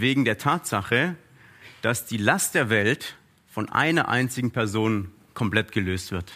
wegen 0.00 0.24
der 0.24 0.38
Tatsache, 0.38 1.16
dass 1.82 2.06
die 2.06 2.16
Last 2.16 2.54
der 2.54 2.70
Welt 2.70 3.16
von 3.48 3.68
einer 3.68 4.08
einzigen 4.08 4.50
Person 4.50 5.10
komplett 5.34 5.72
gelöst 5.72 6.12
wird. 6.12 6.32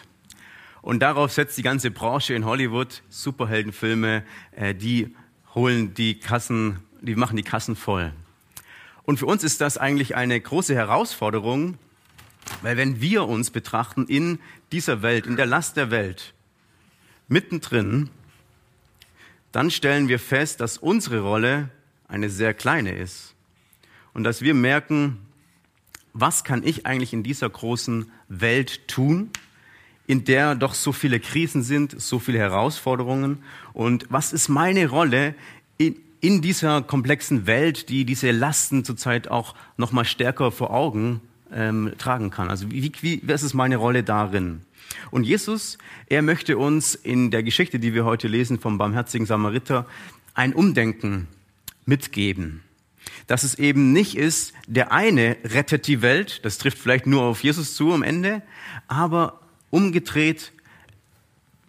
Und 0.81 0.99
darauf 0.99 1.31
setzt 1.31 1.57
die 1.57 1.63
ganze 1.63 1.91
Branche 1.91 2.33
in 2.33 2.45
Hollywood, 2.45 3.01
Superheldenfilme, 3.09 4.23
äh, 4.51 4.75
die 4.75 5.15
holen 5.55 5.93
die 5.93 6.19
Kassen, 6.19 6.79
die 7.01 7.15
machen 7.15 7.35
die 7.35 7.43
Kassen 7.43 7.75
voll. 7.75 8.13
Und 9.03 9.17
für 9.19 9.25
uns 9.25 9.43
ist 9.43 9.61
das 9.61 9.77
eigentlich 9.77 10.15
eine 10.15 10.39
große 10.39 10.75
Herausforderung, 10.75 11.77
weil 12.61 12.77
wenn 12.77 13.01
wir 13.01 13.27
uns 13.27 13.51
betrachten 13.51 14.05
in 14.05 14.39
dieser 14.71 15.01
Welt, 15.01 15.25
in 15.25 15.35
der 15.35 15.45
Last 15.45 15.77
der 15.77 15.91
Welt, 15.91 16.33
mittendrin, 17.27 18.09
dann 19.51 19.71
stellen 19.71 20.07
wir 20.07 20.19
fest, 20.19 20.61
dass 20.61 20.77
unsere 20.77 21.21
Rolle 21.21 21.69
eine 22.07 22.29
sehr 22.29 22.53
kleine 22.53 22.91
ist 22.95 23.33
und 24.17 24.23
dass 24.23 24.41
wir 24.41 24.55
merken, 24.55 25.19
was 26.11 26.43
kann 26.43 26.63
ich 26.63 26.87
eigentlich 26.87 27.13
in 27.13 27.21
dieser 27.21 27.47
großen 27.47 28.11
Welt 28.29 28.87
tun, 28.87 29.29
in 30.07 30.25
der 30.25 30.55
doch 30.55 30.73
so 30.73 30.91
viele 30.91 31.19
Krisen 31.19 31.61
sind, 31.61 32.01
so 32.01 32.17
viele 32.17 32.39
Herausforderungen 32.39 33.43
und 33.73 34.07
was 34.09 34.33
ist 34.33 34.49
meine 34.49 34.89
Rolle 34.89 35.35
in, 35.77 35.97
in 36.19 36.41
dieser 36.41 36.81
komplexen 36.81 37.45
Welt, 37.45 37.89
die 37.89 38.05
diese 38.05 38.31
Lasten 38.31 38.83
zurzeit 38.83 39.27
auch 39.27 39.53
noch 39.77 39.91
mal 39.91 40.03
stärker 40.03 40.51
vor 40.51 40.71
Augen 40.71 41.21
ähm, 41.53 41.93
tragen 41.99 42.31
kann. 42.31 42.49
Also 42.49 42.71
wie, 42.71 42.91
wie, 43.01 43.21
was 43.23 43.43
ist 43.43 43.53
meine 43.53 43.77
Rolle 43.77 44.01
darin? 44.01 44.61
Und 45.11 45.25
Jesus, 45.25 45.77
er 46.07 46.23
möchte 46.23 46.57
uns 46.57 46.95
in 46.95 47.29
der 47.29 47.43
Geschichte, 47.43 47.77
die 47.77 47.93
wir 47.93 48.03
heute 48.03 48.27
lesen 48.27 48.59
vom 48.59 48.79
barmherzigen 48.79 49.27
Samariter, 49.27 49.85
ein 50.33 50.53
Umdenken 50.53 51.27
mitgeben 51.85 52.63
dass 53.27 53.43
es 53.43 53.55
eben 53.55 53.91
nicht 53.93 54.17
ist, 54.17 54.53
der 54.67 54.91
eine 54.91 55.37
rettet 55.43 55.87
die 55.87 56.01
Welt, 56.01 56.45
das 56.45 56.57
trifft 56.57 56.77
vielleicht 56.77 57.07
nur 57.07 57.23
auf 57.23 57.43
Jesus 57.43 57.75
zu 57.75 57.93
am 57.93 58.03
Ende, 58.03 58.41
aber 58.87 59.41
umgedreht, 59.69 60.51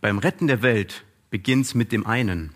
beim 0.00 0.18
Retten 0.18 0.46
der 0.46 0.62
Welt 0.62 1.04
beginnt 1.30 1.66
es 1.66 1.74
mit 1.74 1.92
dem 1.92 2.06
einen. 2.06 2.52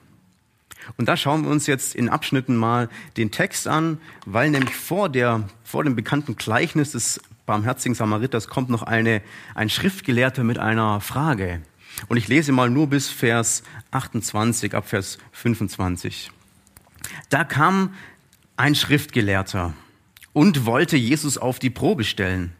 Und 0.97 1.08
da 1.08 1.16
schauen 1.16 1.44
wir 1.44 1.50
uns 1.50 1.66
jetzt 1.66 1.94
in 1.94 2.08
Abschnitten 2.08 2.56
mal 2.56 2.88
den 3.16 3.30
Text 3.30 3.69
an, 3.69 3.98
weil 4.27 4.50
nämlich 4.50 4.75
vor, 4.75 5.08
der, 5.08 5.48
vor 5.62 5.84
dem 5.84 5.94
bekannten 5.94 6.36
Gleichnis 6.36 6.92
des 6.92 7.20
barmherzigen 7.47 7.94
Samariters 7.94 8.48
kommt 8.48 8.70
noch 8.70 8.83
eine, 8.83 9.22
ein 9.55 9.69
Schriftgelehrter 9.69 10.44
mit 10.44 10.58
einer 10.58 11.00
Frage. 11.00 11.62
Und 12.08 12.16
ich 12.16 12.28
lese 12.28 12.53
mal 12.53 12.70
nur 12.70 12.88
bis 12.88 13.08
Vers 13.08 13.62
28, 13.91 14.75
ab 14.75 14.88
Vers 14.88 15.19
25. 15.33 16.30
Da 17.28 17.44
kam 17.44 17.94
ein 18.62 18.77
Schriftgelehrter 18.77 19.74
und 20.32 20.66
wollte 20.66 20.96
Jesus 20.96 21.36
auf 21.36 21.58
die 21.58 21.68
Probe 21.68 22.05
stellen. 22.05 22.52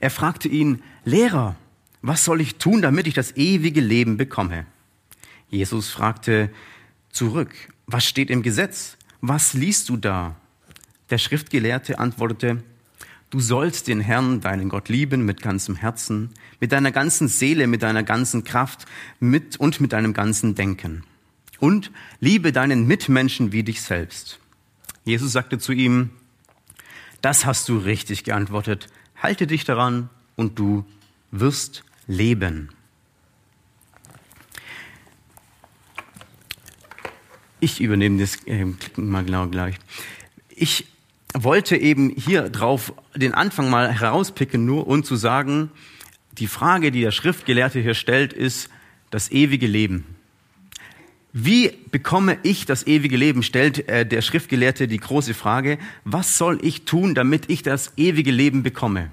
Er 0.00 0.08
fragte 0.08 0.48
ihn, 0.48 0.82
Lehrer, 1.04 1.56
was 2.00 2.24
soll 2.24 2.40
ich 2.40 2.56
tun, 2.56 2.80
damit 2.80 3.06
ich 3.06 3.12
das 3.12 3.36
ewige 3.36 3.82
Leben 3.82 4.16
bekomme? 4.16 4.64
Jesus 5.50 5.90
fragte 5.90 6.48
zurück, 7.10 7.54
was 7.86 8.06
steht 8.06 8.30
im 8.30 8.42
Gesetz? 8.42 8.96
Was 9.20 9.52
liest 9.52 9.90
du 9.90 9.98
da? 9.98 10.36
Der 11.10 11.18
Schriftgelehrte 11.18 11.98
antwortete, 11.98 12.62
Du 13.28 13.38
sollst 13.38 13.88
den 13.88 14.00
Herrn, 14.00 14.40
deinen 14.40 14.70
Gott 14.70 14.88
lieben 14.88 15.26
mit 15.26 15.42
ganzem 15.42 15.76
Herzen, 15.76 16.30
mit 16.60 16.72
deiner 16.72 16.92
ganzen 16.92 17.28
Seele, 17.28 17.66
mit 17.66 17.82
deiner 17.82 18.04
ganzen 18.04 18.42
Kraft 18.42 18.86
mit 19.20 19.58
und 19.58 19.82
mit 19.82 19.92
deinem 19.92 20.14
ganzen 20.14 20.54
Denken. 20.54 21.04
Und 21.58 21.90
liebe 22.20 22.52
deinen 22.52 22.86
Mitmenschen 22.86 23.52
wie 23.52 23.64
dich 23.64 23.82
selbst. 23.82 24.40
Jesus 25.06 25.30
sagte 25.30 25.58
zu 25.58 25.70
ihm, 25.70 26.10
das 27.22 27.46
hast 27.46 27.68
du 27.68 27.78
richtig 27.78 28.24
geantwortet. 28.24 28.88
Halte 29.16 29.46
dich 29.46 29.64
daran 29.64 30.10
und 30.34 30.58
du 30.58 30.84
wirst 31.30 31.84
leben. 32.08 32.70
Ich 37.60 37.80
übernehme 37.80 38.18
das 38.18 38.44
äh, 38.46 38.66
mal 38.96 39.24
genau 39.24 39.46
gleich. 39.46 39.76
Ich 40.48 40.88
wollte 41.32 41.76
eben 41.76 42.10
hier 42.10 42.48
drauf 42.50 42.92
den 43.14 43.32
Anfang 43.32 43.70
mal 43.70 43.92
herauspicken, 43.92 44.66
nur 44.66 44.88
um 44.88 45.04
zu 45.04 45.14
sagen, 45.14 45.70
die 46.32 46.48
Frage, 46.48 46.90
die 46.90 47.02
der 47.02 47.12
Schriftgelehrte 47.12 47.78
hier 47.78 47.94
stellt, 47.94 48.32
ist 48.32 48.70
das 49.10 49.30
ewige 49.30 49.68
Leben. 49.68 50.15
Wie 51.38 51.70
bekomme 51.90 52.38
ich 52.44 52.64
das 52.64 52.86
ewige 52.86 53.18
Leben? 53.18 53.42
stellt 53.42 53.86
äh, 53.90 54.06
der 54.06 54.22
Schriftgelehrte 54.22 54.88
die 54.88 54.96
große 54.96 55.34
Frage. 55.34 55.76
Was 56.02 56.38
soll 56.38 56.58
ich 56.62 56.86
tun, 56.86 57.14
damit 57.14 57.50
ich 57.50 57.62
das 57.62 57.92
ewige 57.98 58.30
Leben 58.30 58.62
bekomme? 58.62 59.10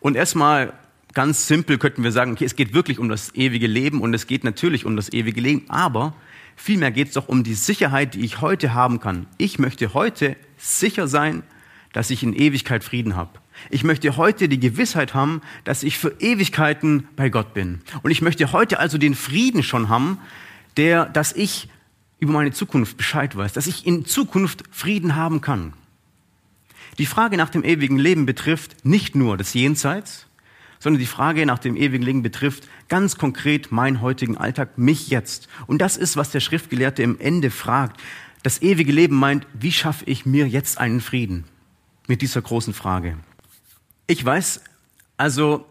Und 0.00 0.16
erstmal 0.16 0.72
ganz 1.12 1.46
simpel 1.46 1.76
könnten 1.76 2.02
wir 2.02 2.12
sagen, 2.12 2.32
okay, 2.32 2.46
es 2.46 2.56
geht 2.56 2.72
wirklich 2.72 2.98
um 2.98 3.10
das 3.10 3.34
ewige 3.34 3.66
Leben 3.66 4.00
und 4.00 4.14
es 4.14 4.26
geht 4.26 4.42
natürlich 4.42 4.86
um 4.86 4.96
das 4.96 5.12
ewige 5.12 5.42
Leben, 5.42 5.66
aber 5.68 6.14
vielmehr 6.56 6.90
geht 6.90 7.08
es 7.08 7.14
doch 7.14 7.28
um 7.28 7.44
die 7.44 7.52
Sicherheit, 7.52 8.14
die 8.14 8.24
ich 8.24 8.40
heute 8.40 8.72
haben 8.72 8.98
kann. 8.98 9.26
Ich 9.36 9.58
möchte 9.58 9.92
heute 9.92 10.34
sicher 10.56 11.08
sein, 11.08 11.42
dass 11.92 12.08
ich 12.08 12.22
in 12.22 12.32
Ewigkeit 12.32 12.84
Frieden 12.84 13.16
habe. 13.16 13.38
Ich 13.68 13.84
möchte 13.84 14.16
heute 14.16 14.48
die 14.48 14.60
Gewissheit 14.60 15.12
haben, 15.12 15.42
dass 15.64 15.82
ich 15.82 15.98
für 15.98 16.14
Ewigkeiten 16.20 17.06
bei 17.16 17.28
Gott 17.28 17.52
bin. 17.52 17.82
Und 18.02 18.12
ich 18.12 18.22
möchte 18.22 18.50
heute 18.52 18.78
also 18.78 18.96
den 18.96 19.14
Frieden 19.14 19.62
schon 19.62 19.90
haben, 19.90 20.16
der, 20.76 21.06
dass 21.06 21.32
ich 21.32 21.68
über 22.18 22.32
meine 22.32 22.52
Zukunft 22.52 22.96
Bescheid 22.96 23.36
weiß, 23.36 23.52
dass 23.52 23.66
ich 23.66 23.86
in 23.86 24.04
Zukunft 24.04 24.64
Frieden 24.70 25.16
haben 25.16 25.40
kann. 25.40 25.72
Die 26.98 27.06
Frage 27.06 27.36
nach 27.36 27.50
dem 27.50 27.64
ewigen 27.64 27.98
Leben 27.98 28.26
betrifft 28.26 28.84
nicht 28.84 29.14
nur 29.14 29.36
das 29.36 29.54
Jenseits, 29.54 30.26
sondern 30.78 31.00
die 31.00 31.06
Frage 31.06 31.46
nach 31.46 31.58
dem 31.58 31.76
ewigen 31.76 32.04
Leben 32.04 32.22
betrifft 32.22 32.68
ganz 32.88 33.16
konkret 33.16 33.72
meinen 33.72 34.00
heutigen 34.00 34.36
Alltag, 34.36 34.78
mich 34.78 35.08
jetzt. 35.08 35.48
Und 35.66 35.78
das 35.78 35.96
ist, 35.96 36.16
was 36.16 36.30
der 36.30 36.40
Schriftgelehrte 36.40 37.02
im 37.02 37.18
Ende 37.20 37.50
fragt. 37.50 38.00
Das 38.42 38.60
ewige 38.62 38.92
Leben 38.92 39.16
meint, 39.16 39.46
wie 39.54 39.72
schaffe 39.72 40.04
ich 40.06 40.26
mir 40.26 40.48
jetzt 40.48 40.78
einen 40.78 41.00
Frieden 41.00 41.44
mit 42.08 42.20
dieser 42.20 42.42
großen 42.42 42.74
Frage? 42.74 43.16
Ich 44.08 44.24
weiß, 44.24 44.62
also, 45.16 45.66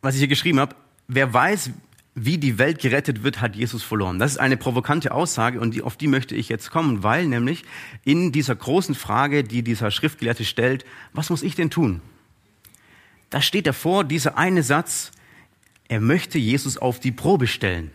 was 0.00 0.14
ich 0.14 0.20
hier 0.20 0.28
geschrieben 0.28 0.60
habe, 0.60 0.74
wer 1.08 1.32
weiß, 1.32 1.70
wie 2.14 2.36
die 2.38 2.58
Welt 2.58 2.78
gerettet 2.80 3.22
wird, 3.22 3.40
hat 3.40 3.56
Jesus 3.56 3.82
verloren. 3.82 4.18
Das 4.18 4.32
ist 4.32 4.38
eine 4.38 4.56
provokante 4.56 5.12
Aussage 5.12 5.60
und 5.60 5.80
auf 5.82 5.96
die 5.96 6.08
möchte 6.08 6.34
ich 6.34 6.48
jetzt 6.48 6.70
kommen, 6.70 7.02
weil 7.02 7.26
nämlich 7.26 7.64
in 8.04 8.32
dieser 8.32 8.54
großen 8.54 8.94
Frage, 8.94 9.44
die 9.44 9.62
dieser 9.62 9.90
Schriftgelehrte 9.90 10.44
stellt, 10.44 10.84
was 11.12 11.30
muss 11.30 11.42
ich 11.42 11.54
denn 11.54 11.70
tun? 11.70 12.02
Da 13.30 13.40
steht 13.40 13.66
davor 13.66 14.04
dieser 14.04 14.36
eine 14.36 14.62
Satz, 14.62 15.10
er 15.88 16.00
möchte 16.00 16.38
Jesus 16.38 16.76
auf 16.76 17.00
die 17.00 17.12
Probe 17.12 17.46
stellen. 17.46 17.90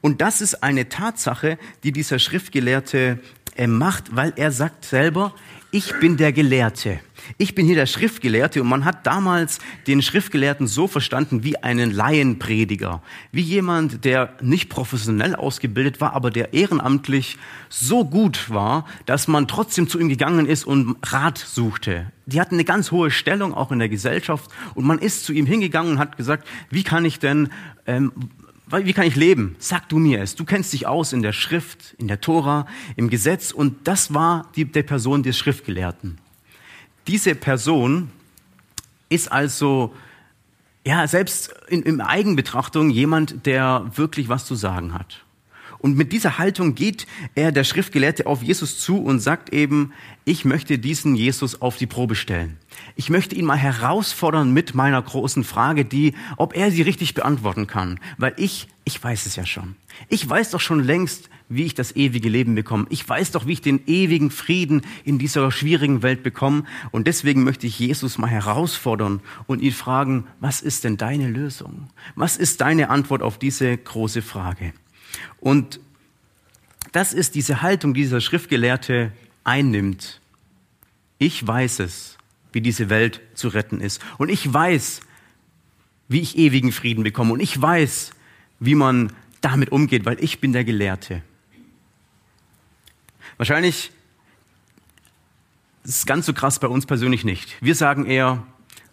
Und 0.00 0.20
das 0.20 0.40
ist 0.40 0.62
eine 0.62 0.88
Tatsache, 0.88 1.58
die 1.84 1.92
dieser 1.92 2.18
Schriftgelehrte 2.18 3.20
äh, 3.56 3.66
macht, 3.66 4.14
weil 4.14 4.32
er 4.36 4.52
sagt 4.52 4.84
selber, 4.84 5.34
ich 5.70 5.92
bin 6.00 6.16
der 6.16 6.32
Gelehrte. 6.32 7.00
Ich 7.36 7.54
bin 7.54 7.66
hier 7.66 7.74
der 7.74 7.86
Schriftgelehrte 7.86 8.62
und 8.62 8.68
man 8.68 8.86
hat 8.86 9.06
damals 9.06 9.58
den 9.86 10.00
Schriftgelehrten 10.00 10.66
so 10.66 10.86
verstanden 10.86 11.44
wie 11.44 11.58
einen 11.58 11.90
Laienprediger, 11.90 13.02
wie 13.32 13.42
jemand, 13.42 14.04
der 14.04 14.32
nicht 14.40 14.70
professionell 14.70 15.34
ausgebildet 15.34 16.00
war, 16.00 16.14
aber 16.14 16.30
der 16.30 16.54
ehrenamtlich 16.54 17.36
so 17.68 18.04
gut 18.06 18.48
war, 18.48 18.86
dass 19.04 19.28
man 19.28 19.46
trotzdem 19.46 19.88
zu 19.88 19.98
ihm 19.98 20.08
gegangen 20.08 20.46
ist 20.46 20.64
und 20.64 20.96
Rat 21.02 21.38
suchte. 21.38 22.12
Die 22.24 22.40
hatten 22.40 22.54
eine 22.54 22.64
ganz 22.64 22.90
hohe 22.90 23.10
Stellung 23.10 23.52
auch 23.52 23.70
in 23.70 23.78
der 23.78 23.88
Gesellschaft 23.88 24.50
und 24.74 24.86
man 24.86 24.98
ist 24.98 25.24
zu 25.24 25.32
ihm 25.32 25.44
hingegangen 25.44 25.92
und 25.92 25.98
hat 25.98 26.16
gesagt, 26.16 26.46
wie 26.70 26.82
kann 26.82 27.04
ich 27.04 27.18
denn 27.18 27.50
ähm, 27.86 28.12
wie 28.70 28.92
kann 28.92 29.06
ich 29.06 29.16
leben? 29.16 29.56
Sag 29.58 29.88
du 29.88 29.98
mir 29.98 30.22
es. 30.22 30.34
Du 30.34 30.44
kennst 30.44 30.72
dich 30.72 30.86
aus 30.86 31.12
in 31.12 31.22
der 31.22 31.32
Schrift, 31.32 31.94
in 31.98 32.08
der 32.08 32.20
Tora, 32.20 32.66
im 32.96 33.08
Gesetz 33.10 33.50
und 33.50 33.86
das 33.86 34.12
war 34.14 34.50
die, 34.56 34.64
der 34.64 34.82
Person 34.82 35.22
des 35.22 35.38
Schriftgelehrten. 35.38 36.18
Diese 37.06 37.34
Person 37.34 38.10
ist 39.08 39.32
also, 39.32 39.94
ja, 40.86 41.06
selbst 41.06 41.54
in, 41.68 41.82
in 41.82 42.00
Eigenbetrachtung 42.00 42.90
jemand, 42.90 43.46
der 43.46 43.90
wirklich 43.94 44.28
was 44.28 44.44
zu 44.44 44.54
sagen 44.54 44.92
hat. 44.92 45.24
Und 45.80 45.96
mit 45.96 46.12
dieser 46.12 46.38
Haltung 46.38 46.74
geht 46.74 47.06
er, 47.34 47.52
der 47.52 47.64
Schriftgelehrte, 47.64 48.26
auf 48.26 48.42
Jesus 48.42 48.78
zu 48.78 48.98
und 48.98 49.20
sagt 49.20 49.52
eben, 49.52 49.92
ich 50.24 50.44
möchte 50.44 50.78
diesen 50.78 51.14
Jesus 51.14 51.62
auf 51.62 51.76
die 51.76 51.86
Probe 51.86 52.14
stellen. 52.14 52.58
Ich 52.96 53.10
möchte 53.10 53.34
ihn 53.34 53.44
mal 53.44 53.56
herausfordern 53.56 54.52
mit 54.52 54.74
meiner 54.74 55.00
großen 55.00 55.44
Frage, 55.44 55.84
die, 55.84 56.14
ob 56.36 56.56
er 56.56 56.70
sie 56.70 56.82
richtig 56.82 57.14
beantworten 57.14 57.66
kann. 57.66 58.00
Weil 58.16 58.34
ich, 58.36 58.68
ich 58.84 59.02
weiß 59.02 59.26
es 59.26 59.36
ja 59.36 59.46
schon. 59.46 59.76
Ich 60.08 60.28
weiß 60.28 60.50
doch 60.50 60.60
schon 60.60 60.82
längst, 60.82 61.30
wie 61.48 61.64
ich 61.64 61.74
das 61.74 61.96
ewige 61.96 62.28
Leben 62.28 62.54
bekomme. 62.54 62.86
Ich 62.90 63.08
weiß 63.08 63.30
doch, 63.32 63.46
wie 63.46 63.52
ich 63.52 63.62
den 63.62 63.86
ewigen 63.86 64.30
Frieden 64.30 64.82
in 65.04 65.18
dieser 65.18 65.50
schwierigen 65.50 66.02
Welt 66.02 66.22
bekomme. 66.22 66.64
Und 66.90 67.06
deswegen 67.06 67.44
möchte 67.44 67.66
ich 67.66 67.78
Jesus 67.78 68.18
mal 68.18 68.28
herausfordern 68.28 69.20
und 69.46 69.62
ihn 69.62 69.72
fragen, 69.72 70.26
was 70.40 70.60
ist 70.60 70.84
denn 70.84 70.96
deine 70.96 71.28
Lösung? 71.28 71.88
Was 72.16 72.36
ist 72.36 72.60
deine 72.60 72.90
Antwort 72.90 73.22
auf 73.22 73.38
diese 73.38 73.76
große 73.76 74.22
Frage? 74.22 74.72
Und 75.40 75.80
das 76.92 77.12
ist 77.12 77.34
diese 77.34 77.62
Haltung, 77.62 77.94
die 77.94 78.02
dieser 78.02 78.20
Schriftgelehrte 78.20 79.12
einnimmt. 79.44 80.20
Ich 81.18 81.46
weiß 81.46 81.80
es, 81.80 82.16
wie 82.52 82.60
diese 82.60 82.88
Welt 82.88 83.20
zu 83.34 83.48
retten 83.48 83.80
ist. 83.80 84.00
Und 84.18 84.28
ich 84.30 84.52
weiß, 84.52 85.00
wie 86.08 86.20
ich 86.20 86.38
ewigen 86.38 86.72
Frieden 86.72 87.04
bekomme. 87.04 87.32
Und 87.32 87.40
ich 87.40 87.60
weiß, 87.60 88.12
wie 88.60 88.74
man 88.74 89.12
damit 89.40 89.70
umgeht, 89.70 90.04
weil 90.04 90.22
ich 90.22 90.40
bin 90.40 90.52
der 90.52 90.64
Gelehrte. 90.64 91.22
Wahrscheinlich 93.36 93.92
ist 95.84 95.98
es 95.98 96.06
ganz 96.06 96.26
so 96.26 96.32
krass 96.32 96.58
bei 96.58 96.68
uns 96.68 96.86
persönlich 96.86 97.24
nicht. 97.24 97.56
Wir 97.62 97.74
sagen 97.74 98.04
eher, 98.06 98.42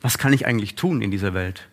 was 0.02 0.18
kann 0.18 0.34
ich 0.34 0.46
eigentlich 0.46 0.76
tun 0.76 1.02
in 1.02 1.12
dieser 1.12 1.34
Welt? 1.34 1.68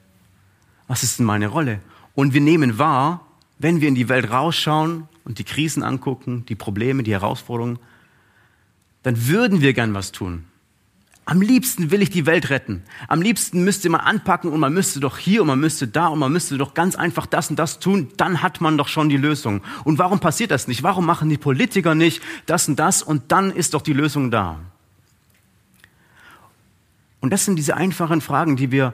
Was 0.89 1.03
ist 1.03 1.19
denn 1.19 1.27
meine 1.27 1.49
Rolle? 1.49 1.81
Und 2.15 2.35
wir 2.35 2.41
nehmen 2.41 2.79
wahr, 2.79 3.27
wenn 3.63 3.81
wir 3.81 3.89
in 3.89 3.95
die 3.95 4.09
Welt 4.09 4.31
rausschauen 4.31 5.09
und 5.25 5.39
die 5.39 5.45
Krisen 5.45 5.83
angucken, 5.85 6.45
die 6.49 6.57
Probleme, 6.57 7.05
die 7.05 7.13
Herausforderungen, 7.13 7.79
dann 9.05 9.29
würden 9.29 9.61
wir 9.61 9.73
gern 9.73 9.95
was 9.95 10.11
tun. 10.11 10.45
Am 11.25 11.41
liebsten 11.41 11.93
will 11.93 12.03
ich 12.03 12.11
die 12.11 12.27
Welt 12.27 12.51
retten. 12.51 12.83
Am 13.07 13.23
liebsten 13.23 13.63
müsste 13.63 13.89
man 13.89 14.01
anpacken 14.01 14.51
und 14.51 14.59
man 14.59 14.75
müsste 14.75 14.99
doch 14.99 15.17
hier 15.17 15.43
und 15.43 15.47
man 15.47 15.61
müsste 15.61 15.87
da 15.87 16.09
und 16.09 16.19
man 16.19 16.33
müsste 16.33 16.59
doch 16.59 16.75
ganz 16.75 16.97
einfach 16.97 17.27
das 17.27 17.51
und 17.51 17.59
das 17.61 17.79
tun. 17.79 18.09
Dann 18.17 18.43
hat 18.43 18.61
man 18.61 18.77
doch 18.77 18.89
schon 18.89 19.09
die 19.09 19.17
Lösung. 19.17 19.63
Und 19.85 19.99
warum 19.99 20.19
passiert 20.19 20.51
das 20.51 20.67
nicht? 20.67 20.83
Warum 20.83 21.07
machen 21.07 21.29
die 21.29 21.39
Politiker 21.39 21.95
nicht 21.95 22.21
das 22.47 22.67
und 22.67 22.81
das 22.81 23.05
und 23.05 23.31
dann 23.31 23.53
ist 23.53 23.75
doch 23.75 23.83
die 23.83 23.93
Lösung 23.93 24.33
da? 24.33 24.59
Und 27.21 27.33
das 27.33 27.45
sind 27.45 27.55
diese 27.55 27.77
einfachen 27.77 28.21
Fragen, 28.21 28.57
die 28.57 28.73
wir, 28.73 28.93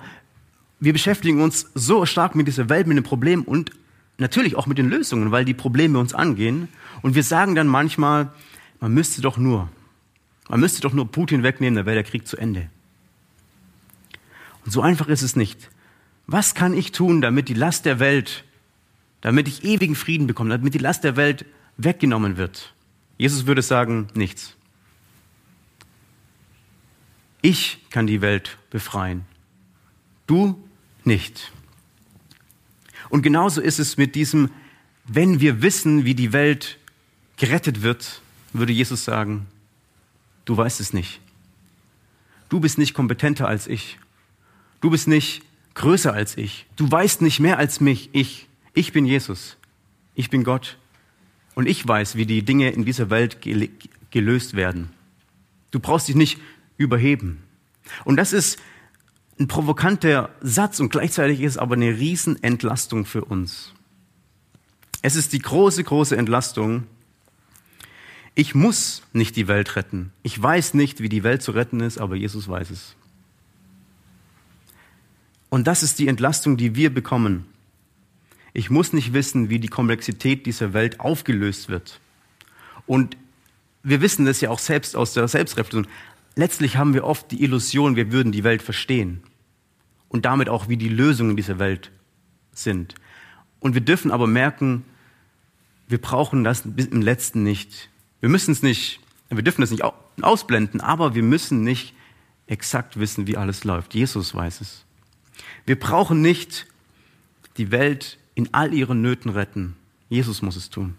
wir 0.79 0.93
beschäftigen 0.93 1.41
uns 1.41 1.71
so 1.75 2.05
stark 2.05 2.35
mit 2.35 2.47
dieser 2.47 2.69
Welt, 2.69 2.87
mit 2.87 2.99
den 2.99 3.05
Problemen 3.05 3.45
und 3.45 3.73
natürlich 4.19 4.57
auch 4.57 4.67
mit 4.67 4.79
den 4.79 4.91
Lösungen, 4.91 5.31
weil 5.31 5.45
die 5.45 5.55
Probleme 5.55 5.99
uns 5.99 6.13
angehen. 6.13 6.69
Und 7.03 7.15
wir 7.15 7.23
sagen 7.23 7.55
dann 7.55 7.69
manchmal, 7.69 8.33
man 8.81 8.93
müsste 8.93 9.23
doch 9.23 9.39
nur, 9.39 9.69
man 10.49 10.61
müsste 10.61 10.81
doch 10.81 10.93
nur 10.93 11.11
Putin 11.11 11.43
wegnehmen, 11.43 11.77
dann 11.77 11.87
wäre 11.87 11.95
der 11.95 12.05
Krieg 12.05 12.27
zu 12.27 12.37
Ende. 12.37 12.69
Und 14.65 14.73
so 14.73 14.83
einfach 14.83 15.09
ist 15.09 15.23
es 15.23 15.37
nicht. 15.37 15.71
Was 16.27 16.55
kann 16.55 16.75
ich 16.75 16.93
tun, 16.93 17.23
damit 17.23 17.49
die 17.49 17.55
Last 17.55 17.87
der 17.87 18.01
Welt, 18.01 18.45
damit 19.21 19.49
ich 19.49 19.65
ewigen 19.65 19.95
Frieden 19.95 20.27
bekomme, 20.27 20.51
damit 20.51 20.75
die 20.75 20.79
Last 20.79 21.05
der 21.05 21.17
Welt 21.17 21.47
weggenommen 21.77 22.37
wird? 22.37 22.75
Jesus 23.17 23.47
würde 23.47 23.63
sagen, 23.63 24.09
nichts. 24.15 24.55
Ich 27.41 27.89
kann 27.91 28.07
die 28.07 28.21
Welt 28.21 28.59
befreien. 28.71 29.25
Du 30.27 30.63
nicht. 31.05 31.53
Und 33.11 33.23
genauso 33.23 33.61
ist 33.61 33.79
es 33.79 33.97
mit 33.97 34.15
diesem, 34.15 34.51
wenn 35.07 35.41
wir 35.41 35.63
wissen, 35.63 36.05
wie 36.05 36.15
die 36.15 36.33
Welt 36.33 36.79
gerettet 37.37 37.83
wird, 37.83 38.21
würde 38.53 38.73
Jesus 38.73 39.05
sagen, 39.05 39.47
du 40.45 40.57
weißt 40.57 40.81
es 40.81 40.93
nicht. 40.93 41.21
Du 42.49 42.61
bist 42.61 42.79
nicht 42.79 42.95
kompetenter 42.95 43.47
als 43.47 43.67
ich. 43.67 43.99
Du 44.81 44.91
bist 44.91 45.09
nicht 45.09 45.43
größer 45.75 46.13
als 46.13 46.37
ich. 46.37 46.67
Du 46.77 46.91
weißt 46.91 47.23
nicht 47.23 47.41
mehr 47.41 47.59
als 47.59 47.81
mich. 47.81 48.11
Ich. 48.13 48.49
Ich 48.75 48.93
bin 48.93 49.05
Jesus. 49.05 49.57
Ich 50.15 50.31
bin 50.31 50.45
Gott. 50.45 50.79
Und 51.55 51.67
ich 51.67 51.87
weiß, 51.87 52.17
wie 52.17 52.27
die 52.27 52.43
Dinge 52.43 52.71
in 52.71 52.85
dieser 52.85 53.11
Welt 53.11 53.39
gelöst 54.11 54.55
werden. 54.55 54.91
Du 55.71 55.81
brauchst 55.81 56.09
dich 56.09 56.15
nicht 56.15 56.39
überheben. 56.77 57.43
Und 58.05 58.17
das 58.17 58.33
ist 58.33 58.59
ein 59.39 59.47
provokanter 59.47 60.31
Satz 60.41 60.81
und 60.81 60.91
gleichzeitig 60.91 61.41
ist 61.41 61.53
es 61.53 61.59
aber 61.59 61.77
eine 61.77 61.97
Riesenentlastung 61.97 63.05
für 63.05 63.25
uns. 63.25 63.73
Es 65.01 65.15
ist 65.15 65.33
die 65.33 65.39
große, 65.39 65.85
große 65.85 66.17
Entlastung. 66.17 66.85
Ich 68.35 68.55
muss 68.55 69.03
nicht 69.13 69.37
die 69.37 69.47
Welt 69.47 69.77
retten. 69.77 70.13
Ich 70.23 70.41
weiß 70.41 70.75
nicht, 70.75 71.01
wie 71.01 71.09
die 71.09 71.23
Welt 71.23 71.43
zu 71.43 71.53
retten 71.53 71.81
ist, 71.81 71.99
aber 71.99 72.17
Jesus 72.17 72.49
weiß 72.49 72.71
es. 72.71 72.97
Und 75.51 75.67
das 75.67 75.83
ist 75.83 75.99
die 75.99 76.09
Entlastung, 76.09 76.57
die 76.57 76.75
wir 76.75 76.93
bekommen. 76.93 77.47
Ich 78.53 78.71
muss 78.71 78.93
nicht 78.93 79.13
wissen, 79.13 79.51
wie 79.51 79.61
die 79.61 79.69
Komplexität 79.69 80.47
dieser 80.47 80.73
Welt 80.73 80.99
aufgelöst 80.99 81.69
wird. 81.69 82.01
Und 82.87 83.17
wir 83.85 84.01
wissen 84.01 84.27
das 84.27 84.41
ja 84.41 84.51
auch 84.51 84.59
selbst 84.59 84.97
aus 84.97 85.15
der 85.15 85.29
Selbstreflexion. 85.29 85.87
Letztlich 86.35 86.77
haben 86.77 86.93
wir 86.93 87.05
oft 87.05 87.31
die 87.31 87.43
Illusion, 87.43 87.97
wir 87.97 88.13
würden 88.13 88.33
die 88.33 88.45
Welt 88.45 88.63
verstehen 88.63 89.23
und 90.09 90.25
damit 90.25 90.49
auch, 90.49 90.69
wie 90.69 90.77
die 90.77 90.89
Lösungen 90.89 91.37
dieser 91.37 91.59
Welt 91.59 91.91
sind. 92.53 92.95
Und 93.61 93.75
wir 93.75 93.81
dürfen 93.81 94.11
aber 94.11 94.27
merken, 94.27 94.85
wir 95.89 96.01
brauchen 96.01 96.45
das 96.45 96.65
im 96.65 97.03
letzten 97.03 97.43
nicht. 97.43 97.89
Wir 98.21 98.29
müssen 98.29 98.53
es 98.53 98.63
nicht, 98.63 99.01
wir 99.29 99.43
dürfen 99.43 99.63
das 99.63 99.71
nicht 99.71 99.83
ausblenden, 100.21 100.81
aber 100.81 101.15
wir 101.15 101.23
müssen 101.23 101.63
nicht 101.63 101.95
exakt 102.47 102.99
wissen, 102.99 103.27
wie 103.27 103.37
alles 103.37 103.65
läuft. 103.65 103.95
Jesus 103.95 104.35
weiß 104.35 104.61
es. 104.61 104.85
Wir 105.67 105.79
brauchen 105.79 106.21
nicht 106.21 106.67
die 107.57 107.71
Welt 107.71 108.19
in 108.35 108.53
all 108.55 108.73
ihren 108.73 109.03
Nöten 109.03 109.31
retten. 109.31 109.77
Jesus 110.09 110.43
muss 110.43 110.57
es 110.57 110.71
tun. 110.71 110.97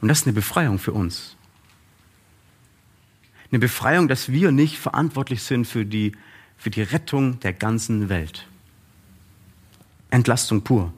Und 0.00 0.08
das 0.08 0.20
ist 0.20 0.26
eine 0.26 0.34
Befreiung 0.34 0.78
für 0.78 0.92
uns. 0.92 1.36
Eine 3.50 3.58
Befreiung, 3.58 4.08
dass 4.08 4.30
wir 4.30 4.52
nicht 4.52 4.78
verantwortlich 4.78 5.42
sind 5.42 5.66
für 5.66 5.84
die 5.84 6.12
für 6.58 6.70
die 6.70 6.82
Rettung 6.82 7.40
der 7.40 7.52
ganzen 7.52 8.08
Welt. 8.08 8.46
Entlastung 10.10 10.62
pur. 10.62 10.92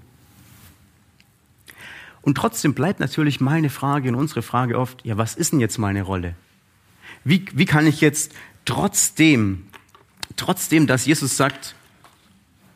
Und 2.23 2.35
trotzdem 2.37 2.75
bleibt 2.75 3.01
natürlich 3.01 3.41
meine 3.41 3.71
Frage 3.71 4.09
und 4.09 4.15
unsere 4.15 4.43
Frage 4.43 4.79
oft, 4.79 5.05
ja, 5.05 5.17
was 5.17 5.35
ist 5.35 5.53
denn 5.53 5.61
jetzt 5.61 5.79
meine 5.79 6.03
Rolle? 6.03 6.35
Wie, 7.25 7.45
wie 7.53 7.65
kann 7.65 7.87
ich 7.87 8.01
jetzt 8.01 8.33
trotzdem, 8.65 9.67
trotzdem, 10.37 10.87
dass 10.87 11.07
Jesus 11.07 11.37
sagt, 11.37 11.75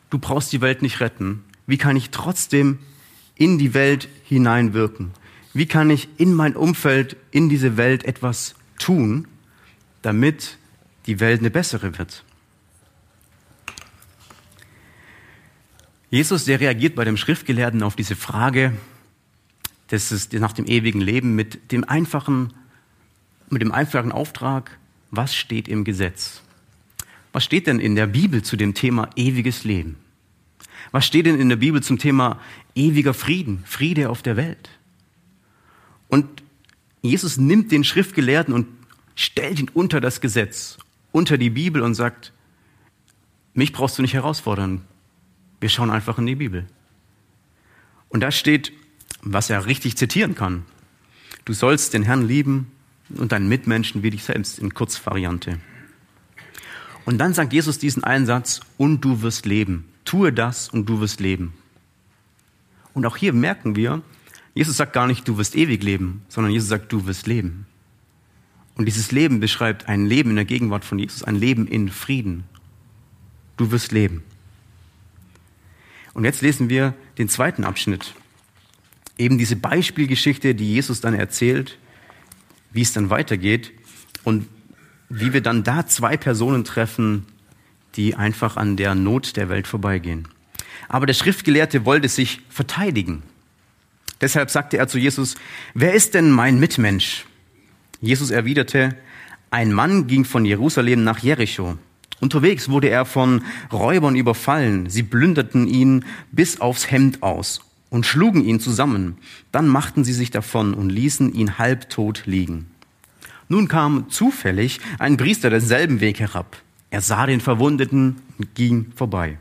du 0.09 0.19
brauchst 0.19 0.51
die 0.51 0.61
Welt 0.61 0.81
nicht 0.81 0.99
retten, 0.99 1.43
wie 1.67 1.77
kann 1.77 1.95
ich 1.95 2.11
trotzdem 2.11 2.79
in 3.35 3.57
die 3.57 3.73
Welt 3.73 4.07
hineinwirken? 4.23 5.11
Wie 5.53 5.65
kann 5.67 5.89
ich 5.89 6.09
in 6.17 6.33
mein 6.33 6.55
Umfeld, 6.55 7.15
in 7.31 7.49
diese 7.49 7.77
Welt 7.77 8.03
etwas 8.03 8.55
tun, 8.77 9.27
damit 10.01 10.57
die 11.07 11.19
Welt 11.19 11.39
eine 11.39 11.49
bessere 11.49 11.97
wird? 11.97 12.23
Jesus, 16.09 16.45
der 16.45 16.59
reagiert 16.59 16.95
bei 16.95 17.03
dem 17.03 17.17
Schriftgelehrten 17.17 17.83
auf 17.83 17.95
diese 17.95 18.15
Frage 18.15 18.73
das 19.87 20.11
ist 20.11 20.33
nach 20.33 20.53
dem 20.53 20.65
ewigen 20.65 21.01
Leben 21.01 21.35
mit 21.35 21.71
dem 21.71 21.83
einfachen, 21.83 22.53
mit 23.49 23.61
dem 23.61 23.71
einfachen 23.71 24.11
Auftrag, 24.11 24.77
was 25.11 25.35
steht 25.35 25.67
im 25.67 25.83
Gesetz? 25.83 26.41
Was 27.31 27.43
steht 27.43 27.67
denn 27.67 27.79
in 27.79 27.95
der 27.95 28.07
Bibel 28.07 28.41
zu 28.41 28.55
dem 28.55 28.73
Thema 28.73 29.09
ewiges 29.15 29.63
Leben? 29.63 29.97
Was 30.91 31.05
steht 31.05 31.25
denn 31.25 31.39
in 31.39 31.49
der 31.49 31.55
Bibel 31.57 31.83
zum 31.83 31.99
Thema 31.99 32.39
ewiger 32.75 33.13
Frieden, 33.13 33.63
Friede 33.65 34.09
auf 34.09 34.21
der 34.21 34.37
Welt? 34.37 34.69
Und 36.07 36.43
Jesus 37.01 37.37
nimmt 37.37 37.71
den 37.71 37.83
Schriftgelehrten 37.83 38.53
und 38.53 38.67
stellt 39.15 39.59
ihn 39.59 39.69
unter 39.73 40.01
das 40.01 40.21
Gesetz, 40.21 40.77
unter 41.11 41.37
die 41.37 41.49
Bibel 41.49 41.81
und 41.81 41.93
sagt, 41.93 42.31
mich 43.53 43.71
brauchst 43.71 43.97
du 43.97 44.01
nicht 44.01 44.13
herausfordern. 44.13 44.81
Wir 45.59 45.69
schauen 45.69 45.89
einfach 45.89 46.17
in 46.17 46.25
die 46.25 46.35
Bibel. 46.35 46.65
Und 48.09 48.21
da 48.21 48.31
steht, 48.31 48.71
was 49.21 49.49
er 49.49 49.65
richtig 49.65 49.97
zitieren 49.97 50.35
kann. 50.35 50.65
Du 51.43 51.53
sollst 51.53 51.93
den 51.93 52.03
Herrn 52.03 52.27
lieben 52.27 52.71
und 53.09 53.31
deinen 53.31 53.49
Mitmenschen 53.49 54.03
wie 54.03 54.09
dich 54.09 54.23
selbst 54.23 54.59
in 54.59 54.73
Kurzvariante. 54.73 55.59
Und 57.05 57.19
dann 57.19 57.33
sagt 57.33 57.53
Jesus 57.53 57.77
diesen 57.77 58.03
einen 58.03 58.25
Satz, 58.25 58.61
und 58.77 59.01
du 59.01 59.21
wirst 59.21 59.45
leben. 59.45 59.85
Tue 60.05 60.33
das 60.33 60.69
und 60.69 60.87
du 60.89 60.99
wirst 60.99 61.19
leben. 61.19 61.53
Und 62.93 63.05
auch 63.05 63.17
hier 63.17 63.33
merken 63.33 63.75
wir, 63.75 64.01
Jesus 64.53 64.77
sagt 64.77 64.93
gar 64.93 65.05
nicht, 65.05 65.27
du 65.27 65.37
wirst 65.37 65.55
ewig 65.55 65.83
leben, 65.83 66.23
sondern 66.29 66.51
Jesus 66.51 66.69
sagt, 66.69 66.91
du 66.91 67.05
wirst 67.05 67.27
leben. 67.27 67.67
Und 68.75 68.85
dieses 68.85 69.11
Leben 69.11 69.39
beschreibt 69.39 69.87
ein 69.87 70.05
Leben 70.05 70.31
in 70.31 70.35
der 70.37 70.45
Gegenwart 70.45 70.85
von 70.85 70.97
Jesus, 70.97 71.23
ein 71.23 71.35
Leben 71.35 71.67
in 71.67 71.89
Frieden. 71.89 72.45
Du 73.57 73.71
wirst 73.71 73.91
leben. 73.91 74.23
Und 76.15 76.23
jetzt 76.23 76.41
lesen 76.41 76.69
wir 76.69 76.95
den 77.19 77.29
zweiten 77.29 77.63
Abschnitt. 77.63 78.15
eben 79.17 79.37
diese 79.37 79.55
Beispielgeschichte, 79.55 80.55
die 80.55 80.73
Jesus 80.73 80.99
dann 80.99 81.13
erzählt, 81.13 81.77
wie 82.71 82.81
es 82.81 82.91
dann 82.91 83.09
weitergeht 83.09 83.71
und 84.25 84.47
wie 85.07 85.31
wir 85.31 85.41
dann 85.41 85.63
da 85.63 85.87
zwei 85.87 86.17
Personen 86.17 86.65
treffen, 86.65 87.25
die 87.95 88.15
einfach 88.15 88.57
an 88.57 88.75
der 88.75 88.95
Not 88.95 89.37
der 89.37 89.47
Welt 89.47 89.67
vorbeigehen. 89.67 90.27
Aber 90.89 91.05
der 91.05 91.13
Schriftgelehrte 91.13 91.85
wollte 91.85 92.09
sich 92.09 92.41
verteidigen. 92.49 93.23
Deshalb 94.19 94.49
sagte 94.49 94.77
er 94.77 94.87
zu 94.87 94.97
Jesus, 94.97 95.35
wer 95.73 95.93
ist 95.93 96.13
denn 96.13 96.29
mein 96.29 96.59
Mitmensch? 96.59 97.25
Jesus 98.01 98.31
erwiderte, 98.31 98.97
ein 99.51 99.71
Mann 99.71 100.07
ging 100.07 100.25
von 100.25 100.43
Jerusalem 100.43 101.03
nach 101.03 101.19
Jericho. 101.19 101.77
Unterwegs 102.25 102.69
wurde 102.69 102.89
er 102.89 103.05
von 103.05 103.43
Räubern 103.71 104.15
überfallen. 104.15 104.89
Sie 104.89 105.03
plünderten 105.03 105.67
ihn 105.67 106.05
bis 106.31 106.59
aufs 106.59 106.89
Hemd 106.89 107.21
aus 107.21 107.59
und 107.91 108.07
schlugen 108.07 108.43
ihn 108.43 108.59
zusammen. 108.59 109.19
Dann 109.51 109.67
machten 109.67 110.03
sie 110.03 110.11
sich 110.11 110.31
davon 110.31 110.73
und 110.73 110.89
ließen 110.89 111.35
ihn 111.35 111.59
halbtot 111.59 112.23
liegen. 112.25 112.65
Nun 113.47 113.67
kam 113.67 114.09
zufällig 114.09 114.79
ein 114.97 115.17
Priester 115.17 115.51
denselben 115.51 116.01
Weg 116.01 116.19
herab. 116.19 116.57
Er 116.89 117.01
sah 117.01 117.27
den 117.27 117.41
Verwundeten 117.41 118.15
und 118.39 118.55
ging 118.55 118.91
vorbei. 118.95 119.37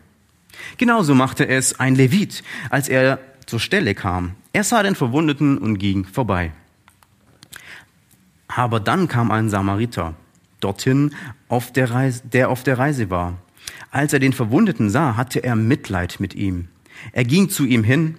Genauso 0.76 1.14
machte 1.14 1.48
es 1.48 1.80
ein 1.80 1.94
Levit, 1.94 2.44
als 2.68 2.90
er 2.90 3.18
zur 3.46 3.60
Stelle 3.60 3.94
kam. 3.94 4.32
Er 4.52 4.62
sah 4.62 4.82
den 4.82 4.94
Verwundeten 4.94 5.56
und 5.56 5.78
ging 5.78 6.04
vorbei. 6.04 6.52
Aber 8.46 8.78
dann 8.78 9.08
kam 9.08 9.30
ein 9.30 9.48
Samariter 9.48 10.16
dorthin, 10.64 11.14
auf 11.48 11.72
der, 11.72 11.90
Reise, 11.90 12.22
der 12.24 12.48
auf 12.48 12.62
der 12.62 12.78
Reise 12.78 13.10
war. 13.10 13.38
Als 13.90 14.12
er 14.12 14.18
den 14.18 14.32
Verwundeten 14.32 14.90
sah, 14.90 15.16
hatte 15.16 15.44
er 15.44 15.56
Mitleid 15.56 16.18
mit 16.18 16.34
ihm. 16.34 16.68
Er 17.12 17.24
ging 17.24 17.48
zu 17.48 17.64
ihm 17.64 17.84
hin, 17.84 18.16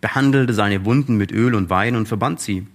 behandelte 0.00 0.54
seine 0.54 0.84
Wunden 0.84 1.16
mit 1.16 1.32
Öl 1.32 1.54
und 1.54 1.70
Wein 1.70 1.96
und 1.96 2.08
verband 2.08 2.40
sie. 2.40 2.66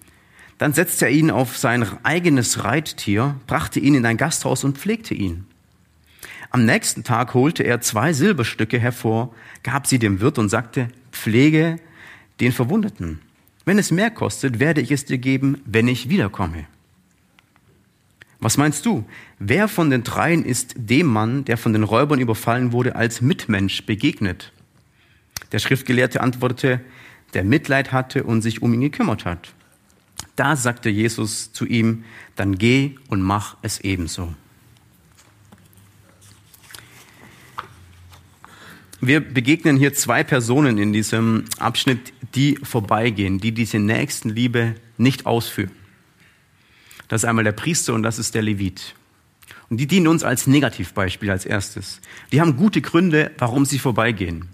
Dann 0.58 0.74
setzte 0.74 1.06
er 1.06 1.12
ihn 1.12 1.32
auf 1.32 1.58
sein 1.58 1.86
eigenes 2.04 2.64
Reittier, 2.64 3.36
brachte 3.48 3.80
ihn 3.80 3.96
in 3.96 4.06
ein 4.06 4.18
Gasthaus 4.18 4.64
und 4.64 4.78
pflegte 4.78 5.14
ihn. 5.14 5.46
Am 6.50 6.66
nächsten 6.66 7.04
Tag 7.04 7.34
holte 7.34 7.64
er 7.64 7.82
zwei 7.82 8.12
Silberstücke 8.14 8.80
hervor, 8.80 9.34
gab 9.64 9.86
sie 9.86 10.00
dem 10.00 10.20
Wirt 10.20 10.40
und 10.40 10.50
sagte, 10.50 10.88
pflege 11.12 11.78
den 12.40 12.52
Verwundeten. 12.52 13.20
Wenn 13.66 13.78
es 13.78 13.92
mehr 13.92 14.10
kostet, 14.10 14.60
werde 14.60 14.82
ich 14.82 14.92
es 14.92 15.06
dir 15.06 15.20
geben, 15.20 15.62
wenn 15.66 15.88
ich 15.88 16.10
wiederkomme. 16.10 16.66
Was 18.40 18.58
meinst 18.58 18.86
du? 18.86 19.06
Wer 19.38 19.68
von 19.68 19.90
den 19.90 20.04
dreien 20.04 20.46
ist 20.46 20.74
dem 20.78 21.08
Mann, 21.08 21.44
der 21.46 21.58
von 21.58 21.74
den 21.74 21.84
Räubern 21.84 22.20
überfallen 22.20 22.72
wurde, 22.72 22.96
als 22.96 23.22
Mitmensch 23.22 23.86
begegnet? 23.86 24.54
Der 25.52 25.60
Schriftgelehrte 25.60 26.22
antwortete, 26.22 26.80
der 27.34 27.44
Mitleid 27.44 27.92
hatte 27.92 28.24
und 28.24 28.42
sich 28.42 28.62
um 28.62 28.74
ihn 28.74 28.82
gekümmert 28.82 29.26
hat. 29.26 29.54
Da 30.36 30.56
sagte 30.56 30.90
Jesus 30.90 31.52
zu 31.52 31.66
ihm, 31.66 32.06
dann 32.36 32.58
geh 32.58 32.96
und 33.10 33.22
mach 33.22 33.58
es 33.62 33.82
ebenso. 33.82 34.34
Wir 39.02 39.22
begegnen 39.22 39.78
hier 39.78 39.94
zwei 39.94 40.24
Personen 40.24 40.78
in 40.78 40.92
diesem 40.92 41.46
Abschnitt, 41.58 42.14
die 42.36 42.58
vorbeigehen, 42.64 43.40
die 43.40 43.54
diese 43.54 43.80
Nächstenliebe 43.80 44.76
nicht 44.98 45.26
ausführen. 45.26 45.72
Das 47.10 47.24
ist 47.24 47.30
einmal 47.30 47.44
der 47.44 47.52
Priester 47.52 47.94
und 47.94 48.04
das 48.04 48.20
ist 48.20 48.36
der 48.36 48.44
Levit. 48.44 48.96
Und 49.70 49.78
die 49.78 49.88
dienen 49.88 50.08
uns 50.08 50.24
als 50.24 50.48
Negativbeispiel 50.48 51.30
als 51.30 51.46
erstes. 51.46 52.00
Die 52.32 52.40
haben 52.40 52.56
gute 52.56 52.82
Gründe, 52.82 53.32
warum 53.38 53.66
sie 53.66 53.80
vorbeigehen. 53.80 54.48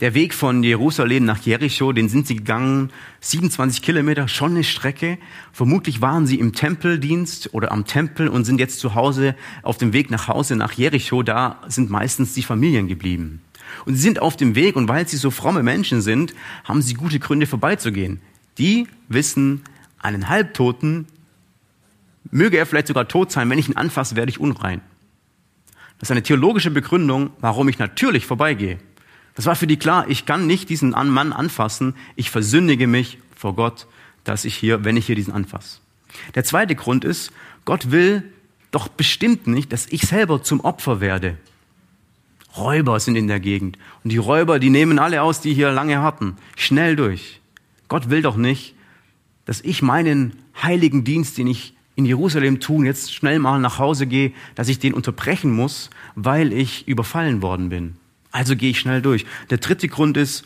Der 0.00 0.14
Weg 0.14 0.34
von 0.34 0.62
Jerusalem 0.62 1.24
nach 1.24 1.40
Jericho, 1.42 1.92
den 1.92 2.08
sind 2.08 2.26
sie 2.26 2.36
gegangen, 2.36 2.90
27 3.20 3.82
Kilometer, 3.82 4.26
schon 4.26 4.52
eine 4.52 4.64
Strecke. 4.64 5.18
Vermutlich 5.52 6.00
waren 6.00 6.26
sie 6.26 6.40
im 6.40 6.54
Tempeldienst 6.54 7.54
oder 7.54 7.70
am 7.70 7.86
Tempel 7.86 8.28
und 8.28 8.44
sind 8.44 8.58
jetzt 8.58 8.80
zu 8.80 8.94
Hause 8.94 9.36
auf 9.62 9.78
dem 9.78 9.92
Weg 9.92 10.10
nach 10.10 10.28
Hause 10.28 10.56
nach 10.56 10.72
Jericho. 10.72 11.22
Da 11.22 11.60
sind 11.68 11.88
meistens 11.88 12.34
die 12.34 12.42
Familien 12.42 12.88
geblieben. 12.88 13.42
Und 13.86 13.94
sie 13.94 14.02
sind 14.02 14.20
auf 14.20 14.36
dem 14.36 14.54
Weg 14.54 14.76
und 14.76 14.88
weil 14.88 15.06
sie 15.06 15.16
so 15.16 15.30
fromme 15.30 15.62
Menschen 15.62 16.02
sind, 16.02 16.34
haben 16.64 16.82
sie 16.82 16.94
gute 16.94 17.20
Gründe 17.20 17.46
vorbeizugehen. 17.46 18.20
Die 18.58 18.88
wissen, 19.08 19.62
einen 19.98 20.28
Halbtoten 20.28 21.06
möge 22.30 22.56
er 22.56 22.66
vielleicht 22.66 22.88
sogar 22.88 23.08
tot 23.08 23.32
sein, 23.32 23.50
wenn 23.50 23.58
ich 23.58 23.68
ihn 23.68 23.76
anfasse, 23.76 24.16
werde 24.16 24.30
ich 24.30 24.40
unrein. 24.40 24.80
Das 25.98 26.08
ist 26.08 26.12
eine 26.12 26.22
theologische 26.22 26.70
Begründung, 26.70 27.30
warum 27.40 27.68
ich 27.68 27.78
natürlich 27.78 28.26
vorbeigehe. 28.26 28.78
Das 29.34 29.46
war 29.46 29.56
für 29.56 29.66
die 29.66 29.78
klar, 29.78 30.06
ich 30.08 30.26
kann 30.26 30.46
nicht 30.46 30.68
diesen 30.68 30.90
Mann 30.90 31.32
anfassen, 31.32 31.94
ich 32.16 32.30
versündige 32.30 32.86
mich 32.86 33.18
vor 33.34 33.54
Gott, 33.54 33.86
dass 34.24 34.44
ich 34.44 34.54
hier, 34.54 34.84
wenn 34.84 34.96
ich 34.96 35.06
hier 35.06 35.16
diesen 35.16 35.32
anfasse. 35.32 35.78
Der 36.34 36.44
zweite 36.44 36.74
Grund 36.74 37.04
ist, 37.04 37.32
Gott 37.64 37.90
will 37.90 38.22
doch 38.70 38.88
bestimmt 38.88 39.46
nicht, 39.46 39.72
dass 39.72 39.86
ich 39.86 40.02
selber 40.02 40.42
zum 40.42 40.60
Opfer 40.60 41.00
werde. 41.00 41.36
Räuber 42.56 43.00
sind 43.00 43.16
in 43.16 43.28
der 43.28 43.40
Gegend. 43.40 43.78
Und 44.04 44.10
die 44.12 44.18
Räuber, 44.18 44.58
die 44.58 44.70
nehmen 44.70 44.98
alle 44.98 45.22
aus, 45.22 45.40
die 45.40 45.54
hier 45.54 45.70
lange 45.70 46.02
hatten. 46.02 46.36
Schnell 46.56 46.96
durch. 46.96 47.40
Gott 47.88 48.10
will 48.10 48.22
doch 48.22 48.36
nicht, 48.36 48.74
dass 49.44 49.60
ich 49.60 49.82
meinen 49.82 50.36
heiligen 50.62 51.04
Dienst, 51.04 51.38
den 51.38 51.46
ich 51.46 51.74
in 52.02 52.06
Jerusalem 52.06 52.58
tun, 52.58 52.84
jetzt 52.84 53.14
schnell 53.14 53.38
mal 53.38 53.60
nach 53.60 53.78
Hause 53.78 54.06
gehe, 54.06 54.32
dass 54.56 54.68
ich 54.68 54.80
den 54.80 54.92
unterbrechen 54.92 55.52
muss, 55.52 55.88
weil 56.16 56.52
ich 56.52 56.88
überfallen 56.88 57.42
worden 57.42 57.68
bin. 57.68 57.96
Also 58.32 58.56
gehe 58.56 58.70
ich 58.70 58.80
schnell 58.80 59.02
durch. 59.02 59.24
Der 59.50 59.58
dritte 59.58 59.86
Grund 59.86 60.16
ist, 60.16 60.44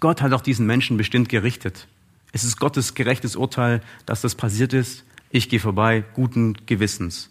Gott 0.00 0.20
hat 0.20 0.32
auch 0.32 0.40
diesen 0.40 0.66
Menschen 0.66 0.96
bestimmt 0.96 1.28
gerichtet. 1.28 1.86
Es 2.32 2.42
ist 2.42 2.58
Gottes 2.58 2.94
gerechtes 2.94 3.36
Urteil, 3.36 3.82
dass 4.04 4.20
das 4.20 4.34
passiert 4.34 4.72
ist. 4.72 5.04
Ich 5.30 5.48
gehe 5.48 5.60
vorbei, 5.60 6.02
guten 6.14 6.54
Gewissens. 6.66 7.30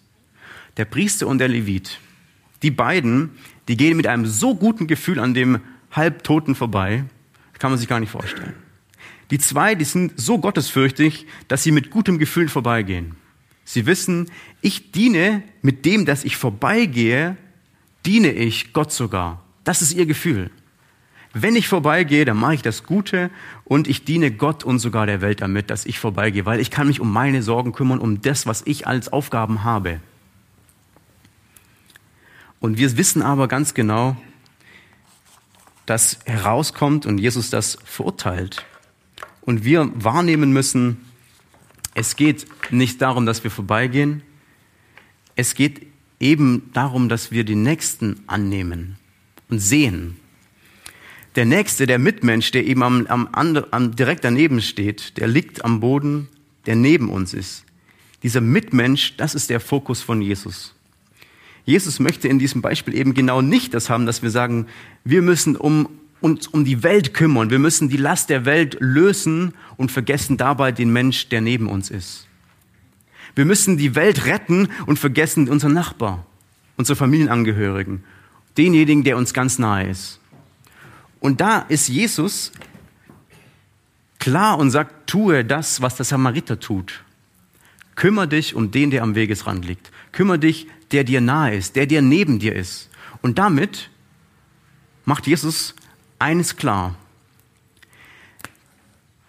Der 0.77 0.85
Priester 0.85 1.27
und 1.27 1.39
der 1.39 1.49
Levit, 1.49 1.99
die 2.61 2.71
beiden, 2.71 3.31
die 3.67 3.75
gehen 3.75 3.97
mit 3.97 4.07
einem 4.07 4.25
so 4.25 4.55
guten 4.55 4.87
Gefühl 4.87 5.19
an 5.19 5.33
dem 5.33 5.59
Halbtoten 5.91 6.55
vorbei, 6.55 7.03
kann 7.59 7.71
man 7.71 7.77
sich 7.77 7.89
gar 7.89 7.99
nicht 7.99 8.11
vorstellen. 8.11 8.53
Die 9.31 9.39
zwei, 9.39 9.75
die 9.75 9.85
sind 9.85 10.13
so 10.15 10.37
gottesfürchtig, 10.37 11.27
dass 11.47 11.63
sie 11.63 11.71
mit 11.71 11.89
gutem 11.89 12.19
Gefühl 12.19 12.47
vorbeigehen. 12.47 13.15
Sie 13.65 13.85
wissen, 13.85 14.29
ich 14.61 14.91
diene 14.91 15.43
mit 15.61 15.85
dem, 15.85 16.05
dass 16.05 16.23
ich 16.23 16.37
vorbeigehe, 16.37 17.37
diene 18.05 18.31
ich 18.31 18.73
Gott 18.73 18.91
sogar. 18.91 19.41
Das 19.63 19.81
ist 19.81 19.93
ihr 19.93 20.05
Gefühl. 20.05 20.51
Wenn 21.33 21.55
ich 21.55 21.67
vorbeigehe, 21.67 22.25
dann 22.25 22.37
mache 22.37 22.55
ich 22.55 22.61
das 22.61 22.83
Gute 22.83 23.31
und 23.63 23.87
ich 23.87 24.05
diene 24.05 24.31
Gott 24.31 24.63
und 24.63 24.77
sogar 24.77 25.07
der 25.07 25.21
Welt 25.21 25.41
damit, 25.41 25.71
dass 25.71 25.85
ich 25.85 25.97
vorbeigehe, 25.97 26.45
weil 26.45 26.59
ich 26.59 26.69
kann 26.69 26.87
mich 26.87 26.99
um 26.99 27.11
meine 27.11 27.41
Sorgen 27.41 27.71
kümmern, 27.71 27.99
um 27.99 28.21
das, 28.21 28.45
was 28.45 28.61
ich 28.65 28.85
als 28.85 29.11
Aufgaben 29.11 29.63
habe. 29.63 29.99
Und 32.59 32.77
wir 32.77 32.95
wissen 32.97 33.23
aber 33.23 33.47
ganz 33.47 33.73
genau, 33.73 34.15
dass 35.87 36.19
herauskommt 36.25 37.05
und 37.05 37.17
Jesus 37.17 37.49
das 37.49 37.79
verurteilt. 37.83 38.63
Und 39.41 39.65
wir 39.65 39.91
wahrnehmen 39.95 40.53
müssen, 40.53 41.03
es 41.93 42.15
geht 42.15 42.45
nicht 42.71 43.01
darum, 43.01 43.25
dass 43.25 43.43
wir 43.43 43.51
vorbeigehen. 43.51 44.23
Es 45.35 45.55
geht 45.55 45.85
eben 46.19 46.69
darum, 46.73 47.09
dass 47.09 47.31
wir 47.31 47.43
den 47.43 47.63
Nächsten 47.63 48.21
annehmen 48.27 48.97
und 49.49 49.59
sehen. 49.59 50.17
Der 51.35 51.45
Nächste, 51.45 51.87
der 51.87 51.99
Mitmensch, 51.99 52.51
der 52.51 52.65
eben 52.65 52.83
am, 52.83 53.07
am, 53.07 53.27
am, 53.71 53.95
direkt 53.95 54.23
daneben 54.23 54.61
steht, 54.61 55.17
der 55.17 55.27
liegt 55.27 55.65
am 55.65 55.79
Boden, 55.79 56.29
der 56.65 56.75
neben 56.75 57.09
uns 57.09 57.33
ist. 57.33 57.65
Dieser 58.21 58.41
Mitmensch, 58.41 59.17
das 59.17 59.35
ist 59.35 59.49
der 59.49 59.59
Fokus 59.59 60.01
von 60.01 60.21
Jesus. 60.21 60.75
Jesus 61.65 61.99
möchte 61.99 62.27
in 62.27 62.39
diesem 62.39 62.61
Beispiel 62.61 62.95
eben 62.95 63.13
genau 63.13 63.41
nicht 63.41 63.73
das 63.73 63.89
haben, 63.89 64.05
dass 64.05 64.21
wir 64.21 64.29
sagen, 64.29 64.67
wir 65.03 65.21
müssen 65.21 65.55
um 65.55 65.89
uns 66.23 66.47
um 66.47 66.63
die 66.63 66.83
Welt 66.83 67.13
kümmern. 67.13 67.49
Wir 67.49 67.59
müssen 67.59 67.89
die 67.89 67.97
Last 67.97 68.29
der 68.29 68.45
Welt 68.45 68.77
lösen 68.79 69.53
und 69.75 69.91
vergessen 69.91 70.37
dabei 70.37 70.71
den 70.71 70.93
Mensch, 70.93 71.27
der 71.27 71.41
neben 71.41 71.67
uns 71.67 71.89
ist. 71.89 72.27
Wir 73.35 73.43
müssen 73.43 73.77
die 73.77 73.93
Welt 73.93 74.25
retten 74.25 74.69
und 74.85 74.97
vergessen 74.97 75.49
unseren 75.49 75.73
Nachbar, 75.73 76.25
unsere 76.77 76.95
Familienangehörigen, 76.95 78.05
denjenigen, 78.57 79.03
der 79.03 79.17
uns 79.17 79.33
ganz 79.33 79.59
nahe 79.59 79.89
ist. 79.89 80.21
Und 81.19 81.41
da 81.41 81.59
ist 81.67 81.89
Jesus 81.89 82.53
klar 84.17 84.59
und 84.59 84.71
sagt, 84.71 85.07
tue 85.07 85.43
das, 85.43 85.81
was 85.81 85.97
der 85.97 86.05
Samariter 86.05 86.57
tut. 86.57 87.03
Kümmer 87.95 88.27
dich 88.27 88.55
um 88.55 88.71
den, 88.71 88.91
der 88.91 89.03
am 89.03 89.15
Wegesrand 89.15 89.65
liegt. 89.65 89.91
Kümmer 90.13 90.37
dich, 90.37 90.67
der 90.93 91.03
dir 91.03 91.19
nahe 91.19 91.53
ist, 91.55 91.75
der 91.75 91.85
dir 91.85 92.01
neben 92.01 92.39
dir 92.39 92.55
ist. 92.55 92.89
Und 93.21 93.39
damit 93.39 93.89
macht 95.03 95.27
Jesus 95.27 95.75
eines 96.19 96.55
klar. 96.55 96.95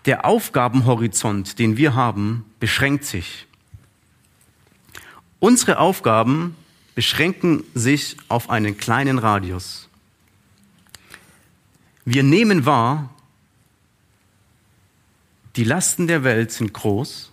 Der 0.07 0.25
Aufgabenhorizont, 0.25 1.59
den 1.59 1.77
wir 1.77 1.95
haben, 1.95 2.45
beschränkt 2.61 3.05
sich. 3.05 3.47
Unsere 5.41 5.79
Aufgaben 5.79 6.57
beschränken 6.95 7.65
sich 7.75 8.17
auf 8.29 8.51
einen 8.51 8.77
kleinen 8.77 9.19
Radius. 9.19 9.89
Wir 12.05 12.23
nehmen 12.23 12.67
wahr, 12.67 13.11
die 15.57 15.65
Lasten 15.65 16.07
der 16.07 16.25
Welt 16.25 16.53
sind 16.53 16.73
groß 16.73 17.31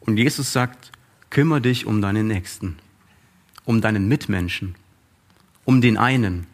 und 0.00 0.16
Jesus 0.16 0.52
sagt, 0.52 0.92
kümmere 1.30 1.60
dich 1.60 1.86
um 1.86 2.02
deinen 2.02 2.26
Nächsten, 2.26 2.78
um 3.64 3.80
deinen 3.80 4.08
Mitmenschen, 4.08 4.74
um 5.64 5.80
den 5.80 5.96
einen. 5.96 6.46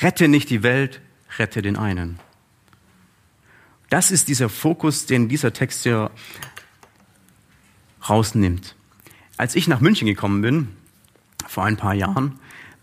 Rette 0.00 0.28
nicht 0.28 0.50
die 0.50 0.62
Welt, 0.62 1.00
rette 1.38 1.62
den 1.62 1.76
einen. 1.76 2.18
Das 3.90 4.10
ist 4.10 4.28
dieser 4.28 4.48
Fokus, 4.48 5.06
den 5.06 5.28
dieser 5.28 5.52
Text 5.52 5.82
hier 5.82 6.10
rausnimmt. 8.08 8.74
Als 9.36 9.54
ich 9.54 9.68
nach 9.68 9.80
München 9.80 10.06
gekommen 10.06 10.42
bin, 10.42 10.68
vor 11.46 11.64
ein 11.64 11.76
paar 11.76 11.94
Jahren, 11.94 12.38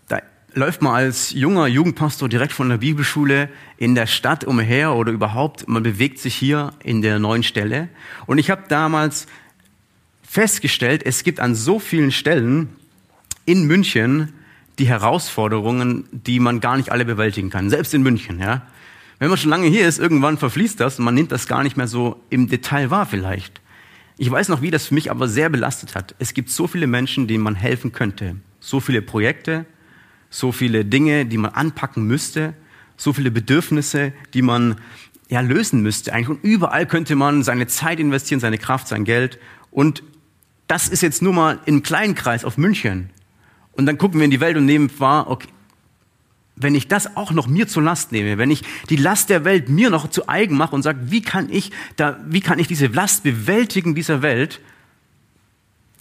da 0.08 0.20
läuft 0.54 0.82
man 0.82 0.94
als 0.94 1.30
junger 1.30 1.66
Jugendpastor 1.66 2.28
direkt 2.28 2.52
von 2.52 2.68
der 2.68 2.78
Bibelschule 2.78 3.48
in 3.76 3.94
der 3.94 4.06
Stadt 4.06 4.44
umher 4.44 4.94
oder 4.94 5.12
überhaupt, 5.12 5.68
man 5.68 5.82
bewegt 5.82 6.18
sich 6.18 6.34
hier 6.34 6.72
in 6.82 7.02
der 7.02 7.18
neuen 7.18 7.42
Stelle. 7.42 7.88
Und 8.26 8.38
ich 8.38 8.50
habe 8.50 8.64
damals 8.68 9.26
festgestellt, 10.22 11.04
es 11.04 11.22
gibt 11.22 11.38
an 11.38 11.54
so 11.54 11.78
vielen 11.78 12.10
Stellen 12.10 12.74
in 13.44 13.64
München 13.66 14.32
die 14.78 14.86
Herausforderungen, 14.86 16.04
die 16.12 16.40
man 16.40 16.60
gar 16.60 16.76
nicht 16.76 16.92
alle 16.92 17.04
bewältigen 17.04 17.50
kann, 17.50 17.70
selbst 17.70 17.94
in 17.94 18.02
München, 18.02 18.40
ja. 18.40 18.62
Wenn 19.18 19.30
man 19.30 19.38
schon 19.38 19.50
lange 19.50 19.68
hier 19.68 19.88
ist, 19.88 19.98
irgendwann 19.98 20.36
verfließt 20.36 20.78
das 20.78 20.98
und 20.98 21.06
man 21.06 21.14
nimmt 21.14 21.32
das 21.32 21.46
gar 21.46 21.62
nicht 21.62 21.76
mehr 21.76 21.88
so 21.88 22.22
im 22.28 22.48
Detail 22.48 22.90
wahr 22.90 23.06
vielleicht. 23.06 23.62
Ich 24.18 24.30
weiß 24.30 24.48
noch, 24.48 24.62
wie 24.62 24.70
das 24.70 24.86
für 24.86 24.94
mich 24.94 25.10
aber 25.10 25.28
sehr 25.28 25.48
belastet 25.48 25.94
hat. 25.94 26.14
Es 26.18 26.34
gibt 26.34 26.50
so 26.50 26.66
viele 26.66 26.86
Menschen, 26.86 27.26
denen 27.26 27.42
man 27.42 27.54
helfen 27.54 27.92
könnte. 27.92 28.36
So 28.60 28.80
viele 28.80 29.00
Projekte, 29.02 29.64
so 30.28 30.52
viele 30.52 30.84
Dinge, 30.84 31.24
die 31.24 31.38
man 31.38 31.52
anpacken 31.52 32.06
müsste, 32.06 32.54
so 32.96 33.12
viele 33.12 33.30
Bedürfnisse, 33.30 34.12
die 34.34 34.42
man 34.42 34.76
ja 35.28 35.40
lösen 35.40 35.82
müsste 35.82 36.12
eigentlich. 36.12 36.28
Und 36.28 36.44
überall 36.44 36.86
könnte 36.86 37.16
man 37.16 37.42
seine 37.42 37.66
Zeit 37.66 38.00
investieren, 38.00 38.40
seine 38.40 38.58
Kraft, 38.58 38.88
sein 38.88 39.04
Geld. 39.04 39.38
Und 39.70 40.02
das 40.66 40.88
ist 40.88 41.02
jetzt 41.02 41.22
nur 41.22 41.32
mal 41.32 41.60
im 41.66 41.82
kleinen 41.82 42.14
Kreis 42.14 42.44
auf 42.44 42.58
München. 42.58 43.10
Und 43.76 43.86
dann 43.86 43.98
gucken 43.98 44.20
wir 44.20 44.24
in 44.24 44.30
die 44.30 44.40
Welt 44.40 44.56
und 44.56 44.64
nehmen 44.64 44.90
wahr, 44.98 45.28
okay, 45.28 45.48
wenn 46.56 46.74
ich 46.74 46.88
das 46.88 47.16
auch 47.16 47.32
noch 47.32 47.46
mir 47.46 47.68
zur 47.68 47.82
Last 47.82 48.12
nehme, 48.12 48.38
wenn 48.38 48.50
ich 48.50 48.62
die 48.88 48.96
Last 48.96 49.28
der 49.28 49.44
Welt 49.44 49.68
mir 49.68 49.90
noch 49.90 50.08
zu 50.08 50.26
eigen 50.28 50.56
mache 50.56 50.74
und 50.74 50.82
sage, 50.82 50.98
wie 51.10 51.20
kann 51.20 51.50
ich 51.50 51.70
da, 51.96 52.18
wie 52.26 52.40
kann 52.40 52.58
ich 52.58 52.66
diese 52.66 52.86
Last 52.86 53.22
bewältigen 53.22 53.94
dieser 53.94 54.22
Welt, 54.22 54.60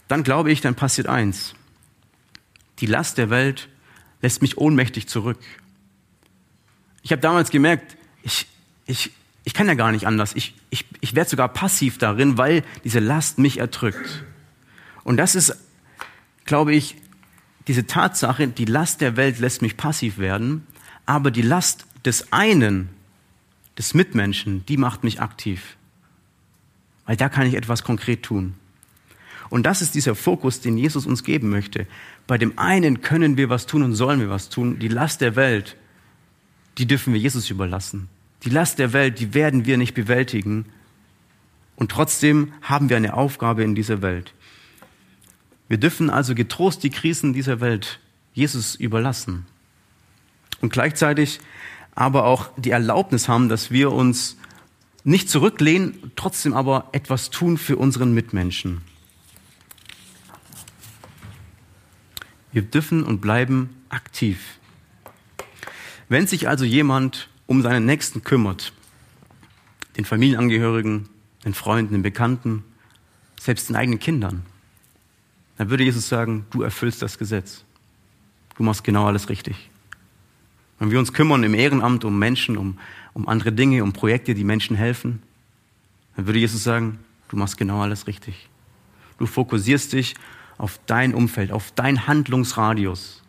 dann 0.08 0.24
glaube 0.24 0.52
ich, 0.52 0.62
dann 0.62 0.76
passiert 0.76 1.08
eins. 1.08 1.56
Die 2.80 2.86
Last 2.86 3.18
der 3.18 3.30
Welt 3.30 3.68
lässt 4.22 4.42
mich 4.42 4.58
ohnmächtig 4.58 5.08
zurück. 5.08 5.40
Ich 7.02 7.12
habe 7.12 7.22
damals 7.22 7.52
gemerkt, 7.52 7.98
ich, 8.24 8.48
ich, 8.86 9.12
ich 9.44 9.54
kann 9.54 9.68
ja 9.68 9.74
gar 9.74 9.92
nicht 9.92 10.08
anders. 10.08 10.34
Ich, 10.36 10.56
ich, 10.70 10.86
ich 11.02 11.16
werde 11.16 11.30
sogar 11.30 11.50
passiv 11.50 11.98
darin, 11.98 12.38
weil 12.38 12.64
diese 12.86 13.00
Last 13.00 13.40
mich 13.40 13.60
erdrückt. 13.60 14.24
Und 15.04 15.18
das 15.18 15.36
ist, 15.36 15.56
glaube 16.46 16.74
ich, 16.74 16.96
diese 17.68 17.88
Tatsache, 17.88 18.48
die 18.48 18.66
Last 18.66 19.02
der 19.02 19.18
Welt 19.18 19.40
lässt 19.40 19.62
mich 19.62 19.78
passiv 19.78 20.18
werden, 20.18 20.66
aber 21.06 21.32
die 21.32 21.42
Last 21.42 21.86
des 22.06 22.32
einen, 22.32 22.90
des 23.78 23.94
Mitmenschen, 23.94 24.66
die 24.68 24.78
macht 24.78 25.04
mich 25.04 25.22
aktiv. 25.22 25.76
Weil 27.06 27.18
da 27.18 27.30
kann 27.30 27.48
ich 27.48 27.56
etwas 27.56 27.84
konkret 27.84 28.24
tun. 28.24 28.56
Und 29.50 29.66
das 29.66 29.82
ist 29.82 29.96
dieser 29.96 30.16
Fokus, 30.16 30.62
den 30.62 30.78
Jesus 30.78 31.06
uns 31.06 31.24
geben 31.24 31.50
möchte. 31.50 31.88
Bei 32.28 32.38
dem 32.38 32.58
einen 32.58 33.02
können 33.02 33.38
wir 33.38 33.50
was 33.50 33.66
tun 33.66 33.84
und 33.84 33.94
sollen 33.94 34.20
wir 34.20 34.30
was 34.30 34.50
tun. 34.50 34.80
Die 34.80 34.88
Last 34.88 35.22
der 35.22 35.36
Welt, 35.36 35.76
die 36.78 36.88
dürfen 36.88 37.14
wir 37.14 37.20
Jesus 37.20 37.50
überlassen. 37.50 38.10
Die 38.44 38.50
Last 38.50 38.80
der 38.80 38.94
Welt, 38.94 39.20
die 39.20 39.34
werden 39.34 39.66
wir 39.66 39.78
nicht 39.78 39.94
bewältigen. 39.94 40.66
Und 41.76 41.92
trotzdem 41.92 42.54
haben 42.62 42.90
wir 42.90 42.98
eine 42.98 43.14
Aufgabe 43.14 43.64
in 43.64 43.76
dieser 43.76 44.02
Welt. 44.02 44.34
Wir 45.68 45.78
dürfen 45.78 46.10
also 46.10 46.36
getrost 46.36 46.84
die 46.84 46.90
Krisen 46.90 47.34
dieser 47.34 47.60
Welt 47.60 48.00
Jesus 48.34 48.76
überlassen. 48.76 49.46
Und 50.62 50.72
gleichzeitig 50.72 51.40
aber 51.96 52.26
auch 52.26 52.50
die 52.58 52.72
Erlaubnis 52.72 53.28
haben, 53.28 53.50
dass 53.50 53.72
wir 53.72 53.92
uns 53.92 54.38
nicht 55.04 55.30
zurücklehnen, 55.30 56.12
trotzdem 56.16 56.54
aber 56.54 56.90
etwas 56.92 57.30
tun 57.30 57.58
für 57.58 57.78
unseren 57.78 58.14
Mitmenschen. 58.14 58.82
Wir 62.52 62.64
dürfen 62.64 63.04
und 63.04 63.22
bleiben 63.22 63.70
aktiv. 63.90 64.60
Wenn 66.10 66.28
sich 66.28 66.48
also 66.48 66.66
jemand 66.66 67.30
um 67.48 67.62
seinen 67.62 67.86
Nächsten 67.86 68.24
kümmert, 68.24 68.74
den 69.98 70.06
Familienangehörigen, 70.06 71.10
den 71.44 71.54
Freunden, 71.54 71.94
den 71.94 72.02
Bekannten, 72.02 72.64
selbst 73.40 73.70
den 73.70 73.76
eigenen 73.76 74.00
Kindern, 74.00 74.46
dann 75.58 75.70
würde 75.70 75.84
Jesus 75.84 76.08
sagen, 76.08 76.46
du 76.52 76.62
erfüllst 76.62 77.02
das 77.02 77.18
Gesetz. 77.18 77.64
Du 78.58 78.64
machst 78.64 78.84
genau 78.84 79.06
alles 79.06 79.30
richtig. 79.30 79.70
Wenn 80.80 80.92
wir 80.92 81.00
uns 81.00 81.14
kümmern 81.14 81.44
im 81.44 81.54
Ehrenamt 81.54 82.04
um 82.04 82.20
Menschen, 82.20 82.58
um, 82.58 82.78
um 83.14 83.28
andere 83.28 83.52
Dinge, 83.52 83.84
um 83.84 83.94
Projekte, 83.94 84.34
die 84.34 84.44
Menschen 84.44 84.76
helfen, 84.76 85.22
dann 86.16 86.26
würde 86.26 86.40
Jesus 86.40 86.64
sagen, 86.64 87.00
du 87.30 87.38
machst 87.38 87.58
genau 87.58 87.82
alles 87.82 88.08
richtig. 88.08 88.50
Du 89.18 89.26
fokussierst 89.26 89.94
dich 89.94 90.16
auf 90.58 90.80
dein 90.86 91.14
Umfeld, 91.14 91.52
auf 91.52 91.72
dein 91.72 92.08
Handlungsradius. 92.08 93.24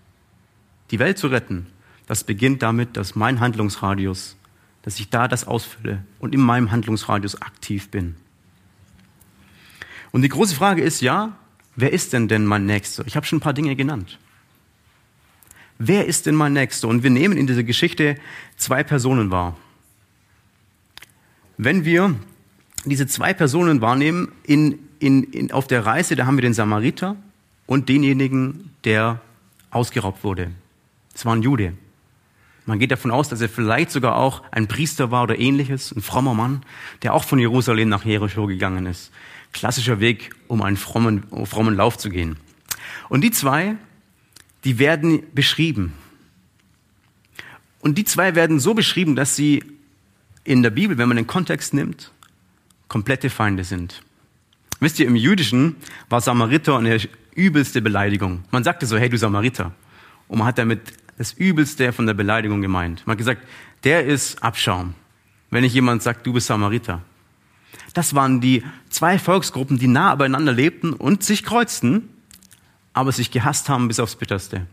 Die 0.90 0.98
Welt 0.98 1.18
zu 1.18 1.28
retten, 1.28 1.66
das 2.06 2.24
beginnt 2.24 2.62
damit, 2.62 2.96
dass 2.96 3.16
mein 3.16 3.40
Handlungsradius, 3.40 4.36
dass 4.82 5.00
ich 5.00 5.10
da 5.10 5.26
das 5.26 5.46
ausfülle 5.46 6.04
und 6.20 6.34
in 6.34 6.40
meinem 6.40 6.70
Handlungsradius 6.70 7.40
aktiv 7.42 7.90
bin. 7.90 8.16
Und 10.12 10.22
die 10.22 10.28
große 10.28 10.54
Frage 10.54 10.82
ist, 10.82 11.00
ja, 11.00 11.36
Wer 11.76 11.92
ist 11.92 12.14
denn 12.14 12.26
denn 12.26 12.46
mein 12.46 12.64
Nächster? 12.64 13.06
Ich 13.06 13.16
habe 13.16 13.26
schon 13.26 13.36
ein 13.36 13.42
paar 13.42 13.52
Dinge 13.52 13.76
genannt. 13.76 14.18
Wer 15.78 16.06
ist 16.06 16.24
denn 16.24 16.34
mein 16.34 16.54
Nächster? 16.54 16.88
Und 16.88 17.02
wir 17.02 17.10
nehmen 17.10 17.36
in 17.36 17.46
dieser 17.46 17.62
Geschichte 17.62 18.16
zwei 18.56 18.82
Personen 18.82 19.30
wahr. 19.30 19.56
Wenn 21.58 21.84
wir 21.84 22.14
diese 22.86 23.06
zwei 23.06 23.34
Personen 23.34 23.82
wahrnehmen 23.82 24.32
in, 24.42 24.78
in, 25.00 25.24
in, 25.24 25.52
auf 25.52 25.66
der 25.66 25.84
Reise, 25.84 26.16
da 26.16 26.24
haben 26.24 26.38
wir 26.38 26.42
den 26.42 26.54
Samariter 26.54 27.16
und 27.66 27.90
denjenigen, 27.90 28.70
der 28.84 29.20
ausgeraubt 29.70 30.24
wurde. 30.24 30.52
Es 31.14 31.26
war 31.26 31.36
ein 31.36 31.42
Jude. 31.42 31.74
Man 32.64 32.78
geht 32.78 32.90
davon 32.90 33.10
aus, 33.10 33.28
dass 33.28 33.40
er 33.42 33.48
vielleicht 33.50 33.90
sogar 33.90 34.16
auch 34.16 34.42
ein 34.50 34.66
Priester 34.66 35.10
war 35.10 35.24
oder 35.24 35.38
ähnliches, 35.38 35.92
ein 35.94 36.00
frommer 36.00 36.34
Mann, 36.34 36.62
der 37.02 37.12
auch 37.12 37.24
von 37.24 37.38
Jerusalem 37.38 37.90
nach 37.90 38.04
Jericho 38.04 38.46
gegangen 38.46 38.86
ist 38.86 39.12
klassischer 39.56 39.98
Weg, 39.98 40.30
um 40.46 40.62
einen 40.62 40.76
frommen, 40.76 41.24
frommen 41.46 41.74
Lauf 41.74 41.98
zu 41.98 42.10
gehen. 42.10 42.36
Und 43.08 43.22
die 43.22 43.30
zwei, 43.30 43.76
die 44.64 44.78
werden 44.78 45.22
beschrieben. 45.34 45.92
Und 47.80 47.98
die 47.98 48.04
zwei 48.04 48.34
werden 48.34 48.60
so 48.60 48.74
beschrieben, 48.74 49.16
dass 49.16 49.34
sie 49.34 49.64
in 50.44 50.62
der 50.62 50.70
Bibel, 50.70 50.98
wenn 50.98 51.08
man 51.08 51.16
den 51.16 51.26
Kontext 51.26 51.74
nimmt, 51.74 52.12
komplette 52.88 53.30
Feinde 53.30 53.64
sind. 53.64 54.02
Wisst 54.78 55.00
ihr, 55.00 55.06
im 55.06 55.16
Jüdischen 55.16 55.76
war 56.08 56.20
Samariter 56.20 56.78
eine 56.78 57.00
übelste 57.34 57.80
Beleidigung. 57.80 58.44
Man 58.50 58.62
sagte 58.62 58.86
so, 58.86 58.98
hey 58.98 59.08
du 59.08 59.16
Samariter. 59.16 59.72
Und 60.28 60.38
man 60.38 60.48
hat 60.48 60.58
damit 60.58 60.80
das 61.16 61.32
Übelste 61.32 61.92
von 61.92 62.06
der 62.06 62.14
Beleidigung 62.14 62.60
gemeint. 62.60 63.06
Man 63.06 63.14
hat 63.14 63.18
gesagt, 63.18 63.42
der 63.84 64.04
ist 64.04 64.42
Abschaum. 64.42 64.94
Wenn 65.50 65.64
ich 65.64 65.72
jemand 65.72 66.02
sagt, 66.02 66.26
du 66.26 66.34
bist 66.34 66.46
Samariter. 66.46 67.02
Das 67.94 68.14
waren 68.14 68.40
die 68.40 68.62
zwei 68.90 69.18
Volksgruppen, 69.18 69.78
die 69.78 69.88
nah 69.88 70.14
beieinander 70.14 70.52
lebten 70.52 70.92
und 70.92 71.22
sich 71.22 71.44
kreuzten, 71.44 72.08
aber 72.92 73.12
sich 73.12 73.30
gehasst 73.30 73.68
haben 73.68 73.88
bis 73.88 74.00
aufs 74.00 74.16
Bitterste. 74.16 74.66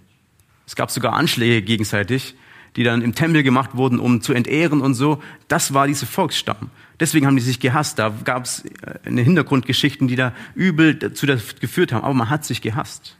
Es 0.65 0.75
gab 0.75 0.91
sogar 0.91 1.13
Anschläge 1.13 1.61
gegenseitig, 1.61 2.35
die 2.75 2.83
dann 2.83 3.01
im 3.01 3.15
Tempel 3.15 3.43
gemacht 3.43 3.71
wurden, 3.73 3.99
um 3.99 4.21
zu 4.21 4.33
entehren 4.33 4.81
und 4.81 4.93
so. 4.93 5.21
Das 5.47 5.73
war 5.73 5.87
diese 5.87 6.05
Volksstamm. 6.05 6.69
Deswegen 6.99 7.27
haben 7.27 7.35
die 7.35 7.41
sich 7.41 7.59
gehasst. 7.59 7.99
Da 7.99 8.09
gab 8.23 8.45
es 8.45 8.65
äh, 8.65 8.99
eine 9.05 9.21
Hintergrundgeschichten, 9.21 10.07
die 10.07 10.15
da 10.15 10.33
übel 10.55 10.95
dazu 10.95 11.27
geführt 11.59 11.91
haben. 11.91 12.03
Aber 12.03 12.13
man 12.13 12.29
hat 12.29 12.45
sich 12.45 12.61
gehasst. 12.61 13.15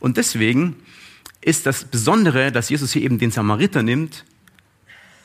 Und 0.00 0.16
deswegen 0.16 0.76
ist 1.40 1.66
das 1.66 1.84
Besondere, 1.84 2.52
dass 2.52 2.68
Jesus 2.68 2.92
hier 2.92 3.02
eben 3.02 3.18
den 3.18 3.30
Samariter 3.30 3.82
nimmt, 3.82 4.24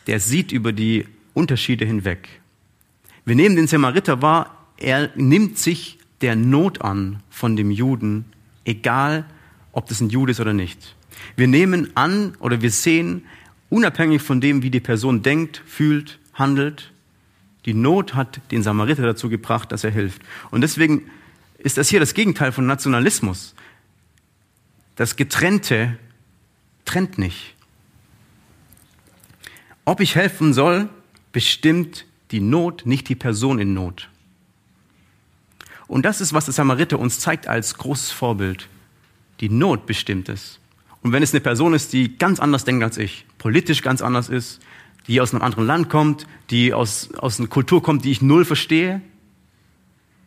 der 0.07 0.19
sieht 0.19 0.51
über 0.51 0.73
die 0.73 1.07
Unterschiede 1.33 1.85
hinweg. 1.85 2.40
Wir 3.25 3.35
nehmen 3.35 3.55
den 3.55 3.67
Samariter 3.67 4.21
wahr, 4.21 4.57
er 4.77 5.11
nimmt 5.15 5.57
sich 5.57 5.99
der 6.21 6.35
Not 6.35 6.81
an 6.81 7.21
von 7.29 7.55
dem 7.55 7.71
Juden, 7.71 8.25
egal 8.65 9.25
ob 9.71 9.87
das 9.87 10.01
ein 10.01 10.09
Jude 10.09 10.31
ist 10.31 10.39
oder 10.39 10.53
nicht. 10.53 10.95
Wir 11.35 11.47
nehmen 11.47 11.95
an 11.95 12.35
oder 12.39 12.61
wir 12.61 12.71
sehen, 12.71 13.25
unabhängig 13.69 14.21
von 14.21 14.41
dem, 14.41 14.63
wie 14.63 14.71
die 14.71 14.79
Person 14.79 15.21
denkt, 15.21 15.61
fühlt, 15.65 16.19
handelt, 16.33 16.91
die 17.65 17.73
Not 17.73 18.15
hat 18.15 18.41
den 18.51 18.63
Samariter 18.63 19.03
dazu 19.03 19.29
gebracht, 19.29 19.71
dass 19.71 19.83
er 19.83 19.91
hilft. 19.91 20.21
Und 20.49 20.61
deswegen 20.61 21.09
ist 21.59 21.77
das 21.77 21.89
hier 21.89 21.99
das 21.99 22.13
Gegenteil 22.13 22.51
von 22.51 22.65
Nationalismus. 22.65 23.53
Das 24.95 25.15
Getrennte 25.15 25.97
trennt 26.85 27.17
nicht. 27.17 27.55
Ob 29.85 29.99
ich 29.99 30.15
helfen 30.15 30.53
soll, 30.53 30.89
bestimmt 31.31 32.05
die 32.31 32.39
Not, 32.39 32.85
nicht 32.85 33.09
die 33.09 33.15
Person 33.15 33.59
in 33.59 33.73
Not. 33.73 34.09
Und 35.87 36.05
das 36.05 36.21
ist, 36.21 36.33
was 36.33 36.45
der 36.45 36.53
Samariter 36.53 36.99
uns 36.99 37.19
zeigt 37.19 37.47
als 37.47 37.77
großes 37.77 38.11
Vorbild. 38.11 38.69
Die 39.41 39.49
Not 39.49 39.85
bestimmt 39.85 40.29
es. 40.29 40.59
Und 41.01 41.11
wenn 41.11 41.23
es 41.23 41.33
eine 41.33 41.41
Person 41.41 41.73
ist, 41.73 41.93
die 41.93 42.17
ganz 42.17 42.39
anders 42.39 42.63
denkt 42.63 42.83
als 42.83 42.97
ich, 42.97 43.25
politisch 43.37 43.81
ganz 43.81 44.01
anders 44.01 44.29
ist, 44.29 44.61
die 45.07 45.19
aus 45.19 45.33
einem 45.33 45.41
anderen 45.41 45.65
Land 45.65 45.89
kommt, 45.89 46.27
die 46.49 46.73
aus, 46.73 47.09
aus 47.15 47.39
einer 47.39 47.49
Kultur 47.49 47.81
kommt, 47.81 48.05
die 48.05 48.11
ich 48.11 48.21
null 48.21 48.45
verstehe, 48.45 49.01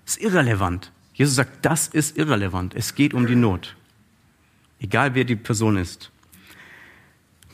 ist 0.05 0.21
irrelevant. 0.21 0.90
Jesus 1.14 1.37
sagt, 1.37 1.64
das 1.64 1.87
ist 1.87 2.19
irrelevant. 2.19 2.75
Es 2.75 2.95
geht 2.95 3.14
um 3.14 3.27
die 3.27 3.37
Not. 3.37 3.77
Egal 4.81 5.14
wer 5.14 5.25
die 5.25 5.37
Person 5.37 5.77
ist. 5.77 6.11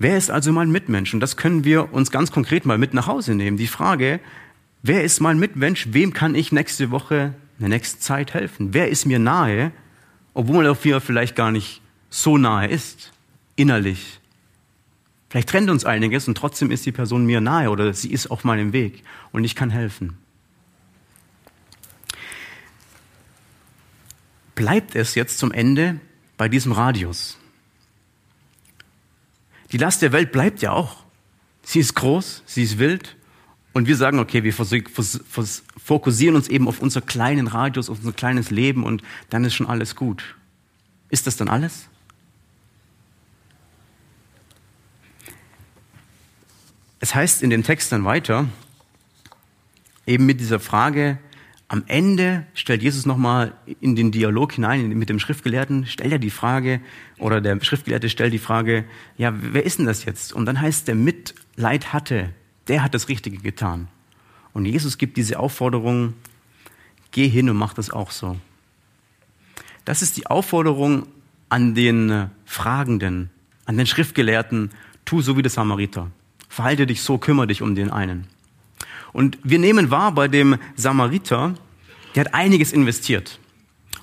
Wer 0.00 0.16
ist 0.16 0.30
also 0.30 0.50
mein 0.50 0.70
Mitmensch? 0.70 1.12
Und 1.12 1.20
das 1.20 1.36
können 1.36 1.62
wir 1.62 1.92
uns 1.92 2.10
ganz 2.10 2.32
konkret 2.32 2.64
mal 2.64 2.78
mit 2.78 2.94
nach 2.94 3.06
Hause 3.06 3.34
nehmen. 3.34 3.58
Die 3.58 3.66
Frage, 3.66 4.18
wer 4.82 5.04
ist 5.04 5.20
mein 5.20 5.38
Mitmensch? 5.38 5.88
Wem 5.90 6.14
kann 6.14 6.34
ich 6.34 6.52
nächste 6.52 6.90
Woche, 6.90 7.34
in 7.58 7.60
der 7.60 7.68
nächsten 7.68 8.00
Zeit 8.00 8.32
helfen? 8.32 8.72
Wer 8.72 8.88
ist 8.88 9.04
mir 9.04 9.18
nahe, 9.18 9.72
obwohl 10.32 10.64
er 10.64 10.74
vielleicht 10.74 11.36
gar 11.36 11.52
nicht 11.52 11.82
so 12.08 12.38
nahe 12.38 12.66
ist, 12.66 13.12
innerlich? 13.56 14.20
Vielleicht 15.28 15.50
trennt 15.50 15.68
uns 15.68 15.84
einiges 15.84 16.26
und 16.28 16.34
trotzdem 16.34 16.70
ist 16.70 16.86
die 16.86 16.92
Person 16.92 17.26
mir 17.26 17.42
nahe 17.42 17.68
oder 17.68 17.92
sie 17.92 18.10
ist 18.10 18.30
auf 18.30 18.42
meinem 18.42 18.72
Weg 18.72 19.04
und 19.32 19.44
ich 19.44 19.54
kann 19.54 19.68
helfen. 19.68 20.16
Bleibt 24.54 24.96
es 24.96 25.14
jetzt 25.14 25.36
zum 25.36 25.52
Ende 25.52 26.00
bei 26.38 26.48
diesem 26.48 26.72
Radius? 26.72 27.39
Die 29.72 29.78
Last 29.78 30.02
der 30.02 30.12
Welt 30.12 30.32
bleibt 30.32 30.62
ja 30.62 30.72
auch. 30.72 31.04
Sie 31.62 31.78
ist 31.78 31.94
groß, 31.94 32.42
sie 32.46 32.62
ist 32.62 32.78
wild. 32.78 33.16
Und 33.72 33.86
wir 33.86 33.96
sagen, 33.96 34.18
okay, 34.18 34.42
wir 34.42 34.52
fokussieren 34.52 36.34
uns 36.34 36.48
eben 36.48 36.66
auf 36.66 36.80
unser 36.80 37.00
kleinen 37.00 37.46
Radius, 37.46 37.88
auf 37.88 37.98
unser 37.98 38.12
kleines 38.12 38.50
Leben 38.50 38.82
und 38.82 39.02
dann 39.28 39.44
ist 39.44 39.54
schon 39.54 39.68
alles 39.68 39.94
gut. 39.94 40.34
Ist 41.08 41.28
das 41.28 41.36
dann 41.36 41.48
alles? 41.48 41.86
Es 46.98 47.14
heißt 47.14 47.42
in 47.42 47.50
den 47.50 47.62
Text 47.62 47.92
dann 47.92 48.04
weiter, 48.04 48.48
eben 50.04 50.26
mit 50.26 50.40
dieser 50.40 50.58
Frage, 50.58 51.18
am 51.70 51.84
Ende 51.86 52.44
stellt 52.52 52.82
Jesus 52.82 53.06
nochmal 53.06 53.54
in 53.80 53.94
den 53.94 54.10
Dialog 54.10 54.54
hinein 54.54 54.88
mit 54.88 55.08
dem 55.08 55.20
Schriftgelehrten, 55.20 55.86
stellt 55.86 56.10
er 56.10 56.18
die 56.18 56.30
Frage, 56.30 56.80
oder 57.16 57.40
der 57.40 57.62
Schriftgelehrte 57.62 58.08
stellt 58.08 58.32
die 58.32 58.40
Frage, 58.40 58.84
ja, 59.16 59.32
wer 59.36 59.64
ist 59.64 59.78
denn 59.78 59.86
das 59.86 60.04
jetzt? 60.04 60.32
Und 60.32 60.46
dann 60.46 60.60
heißt, 60.60 60.88
der 60.88 60.96
Mitleid 60.96 61.92
hatte, 61.92 62.30
der 62.66 62.82
hat 62.82 62.92
das 62.92 63.08
Richtige 63.08 63.38
getan. 63.38 63.86
Und 64.52 64.64
Jesus 64.64 64.98
gibt 64.98 65.16
diese 65.16 65.38
Aufforderung, 65.38 66.14
geh 67.12 67.28
hin 67.28 67.48
und 67.48 67.56
mach 67.56 67.72
das 67.72 67.90
auch 67.90 68.10
so. 68.10 68.36
Das 69.84 70.02
ist 70.02 70.16
die 70.16 70.26
Aufforderung 70.26 71.06
an 71.50 71.76
den 71.76 72.30
Fragenden, 72.46 73.30
an 73.64 73.76
den 73.76 73.86
Schriftgelehrten, 73.86 74.70
tu 75.04 75.22
so 75.22 75.36
wie 75.36 75.42
der 75.42 75.52
Samariter. 75.52 76.10
Verhalte 76.48 76.88
dich 76.88 77.02
so, 77.02 77.18
kümmere 77.18 77.46
dich 77.46 77.62
um 77.62 77.76
den 77.76 77.90
einen. 77.92 78.26
Und 79.12 79.38
wir 79.42 79.58
nehmen 79.58 79.90
wahr 79.90 80.12
bei 80.12 80.28
dem 80.28 80.56
Samariter, 80.76 81.54
der 82.14 82.24
hat 82.24 82.34
einiges 82.34 82.72
investiert. 82.72 83.38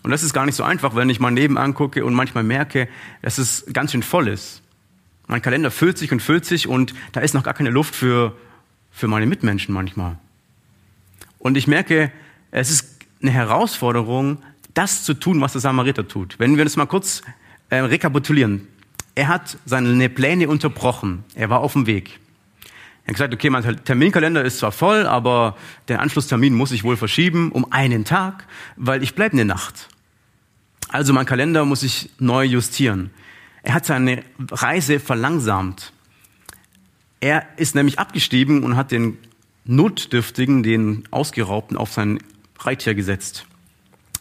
Und 0.04 0.12
das 0.12 0.24
ist 0.24 0.34
gar 0.34 0.46
nicht 0.46 0.56
so 0.56 0.64
einfach, 0.64 0.96
wenn 0.96 1.10
ich 1.10 1.20
mal 1.20 1.32
neben 1.32 1.58
angucke 1.58 2.06
und 2.06 2.14
manchmal 2.14 2.44
merke, 2.44 2.88
dass 3.22 3.38
es 3.38 3.66
ganz 3.74 3.92
schön 3.92 4.04
voll 4.04 4.28
ist. 4.28 4.62
Mein 5.28 5.42
Kalender 5.42 5.72
füllt 5.72 5.98
sich 5.98 6.12
und 6.12 6.22
füllt 6.22 6.46
sich 6.46 6.68
und 6.68 6.94
da 7.12 7.20
ist 7.20 7.34
noch 7.34 7.44
gar 7.44 7.54
keine 7.54 7.70
Luft 7.70 7.96
für, 7.96 8.36
für 8.92 9.08
meine 9.08 9.26
Mitmenschen 9.26 9.74
manchmal. 9.74 10.18
Und 11.40 11.58
ich 11.58 11.68
merke, 11.68 12.12
es 12.52 12.72
ist 12.72 13.00
eine 13.22 13.32
Herausforderung, 13.32 14.38
das 14.74 15.04
zu 15.04 15.14
tun, 15.14 15.42
was 15.42 15.52
der 15.54 15.62
Samariter 15.62 16.08
tut. 16.08 16.40
Wenn 16.40 16.56
wir 16.56 16.64
das 16.64 16.78
mal 16.78 16.86
kurz 16.86 17.22
äh, 17.70 17.78
rekapitulieren. 17.78 18.68
Er 19.16 19.28
hat 19.28 19.58
seine 19.66 20.10
Pläne 20.10 20.48
unterbrochen. 20.48 21.24
Er 21.36 21.50
war 21.50 21.60
auf 21.60 21.74
dem 21.74 21.86
Weg. 21.88 22.20
Er 23.08 23.12
hat 23.12 23.16
gesagt, 23.16 23.34
okay, 23.34 23.50
mein 23.50 23.64
Terminkalender 23.86 24.44
ist 24.44 24.60
zwar 24.60 24.74
voll, 24.74 25.08
aber 25.08 25.56
der 25.88 26.02
Anschlusstermin 26.02 26.54
muss 26.54 26.74
ich 26.74 26.84
wohl 26.84 26.98
verschieben 26.98 27.54
um 27.54 27.72
einen 27.72 28.04
Tag, 28.04 28.46
weil 28.76 29.02
ich 29.02 29.16
bleibe 29.16 29.32
eine 29.32 29.46
Nacht. 29.46 29.88
Also 30.90 31.14
mein 31.14 31.26
Kalender 31.26 31.64
muss 31.64 31.84
ich 31.84 32.10
neu 32.20 32.44
justieren. 32.44 33.12
Er 33.64 33.76
hat 33.76 33.86
seine 33.86 34.24
Reise 34.52 35.00
verlangsamt. 35.00 35.94
Er 37.22 37.48
ist 37.56 37.76
nämlich 37.76 37.98
abgestiegen 37.98 38.64
und 38.64 38.76
hat 38.76 38.92
den 38.92 39.18
Notdürftigen, 39.64 40.62
den 40.62 41.04
Ausgeraubten, 41.10 41.78
auf 41.78 41.94
sein 41.94 42.20
Reittier 42.60 42.94
gesetzt. 42.94 43.46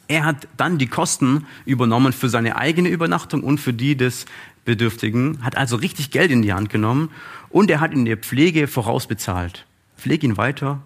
Er 0.07 0.25
hat 0.25 0.47
dann 0.57 0.79
die 0.79 0.87
Kosten 0.87 1.49
übernommen 1.65 2.13
für 2.13 2.29
seine 2.29 2.55
eigene 2.57 2.89
Übernachtung 2.89 3.43
und 3.43 3.59
für 3.59 3.73
die 3.73 3.97
des 3.97 4.27
Bedürftigen, 4.67 5.43
hat 5.43 5.57
also 5.57 5.77
richtig 5.77 6.11
Geld 6.11 6.31
in 6.31 6.43
die 6.43 6.53
Hand 6.53 6.69
genommen 6.69 7.11
und 7.49 7.71
er 7.71 7.81
hat 7.81 7.95
in 7.95 8.05
der 8.05 8.19
Pflege 8.19 8.69
vorausbezahlt. 8.69 9.65
Pflege 9.97 10.27
ihn 10.27 10.37
weiter, 10.37 10.83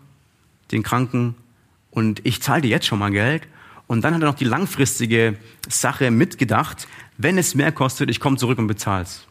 den 0.70 0.84
Kranken, 0.84 1.34
und 1.90 2.24
ich 2.24 2.40
zahle 2.40 2.62
dir 2.62 2.68
jetzt 2.68 2.86
schon 2.86 2.98
mal 2.98 3.10
Geld. 3.10 3.42
Und 3.86 4.02
dann 4.02 4.14
hat 4.14 4.22
er 4.22 4.26
noch 4.26 4.36
die 4.36 4.44
langfristige 4.44 5.36
Sache 5.68 6.10
mitgedacht. 6.10 6.86
Wenn 7.18 7.38
es 7.38 7.54
mehr 7.54 7.72
kostet, 7.72 8.08
ich 8.08 8.20
komme 8.20 8.36
zurück 8.36 8.58
und 8.58 8.68
bezahl's. 8.68 9.26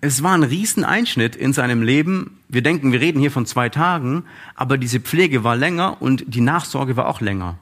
Es 0.00 0.22
war 0.22 0.34
ein 0.34 0.44
Rieseneinschnitt 0.44 1.34
in 1.34 1.52
seinem 1.52 1.82
Leben. 1.82 2.38
Wir 2.48 2.62
denken, 2.62 2.92
wir 2.92 3.00
reden 3.00 3.18
hier 3.18 3.32
von 3.32 3.46
zwei 3.46 3.68
Tagen, 3.68 4.24
aber 4.54 4.78
diese 4.78 5.00
Pflege 5.00 5.42
war 5.42 5.56
länger 5.56 6.00
und 6.00 6.24
die 6.28 6.40
Nachsorge 6.40 6.96
war 6.96 7.08
auch 7.08 7.20
länger. 7.20 7.58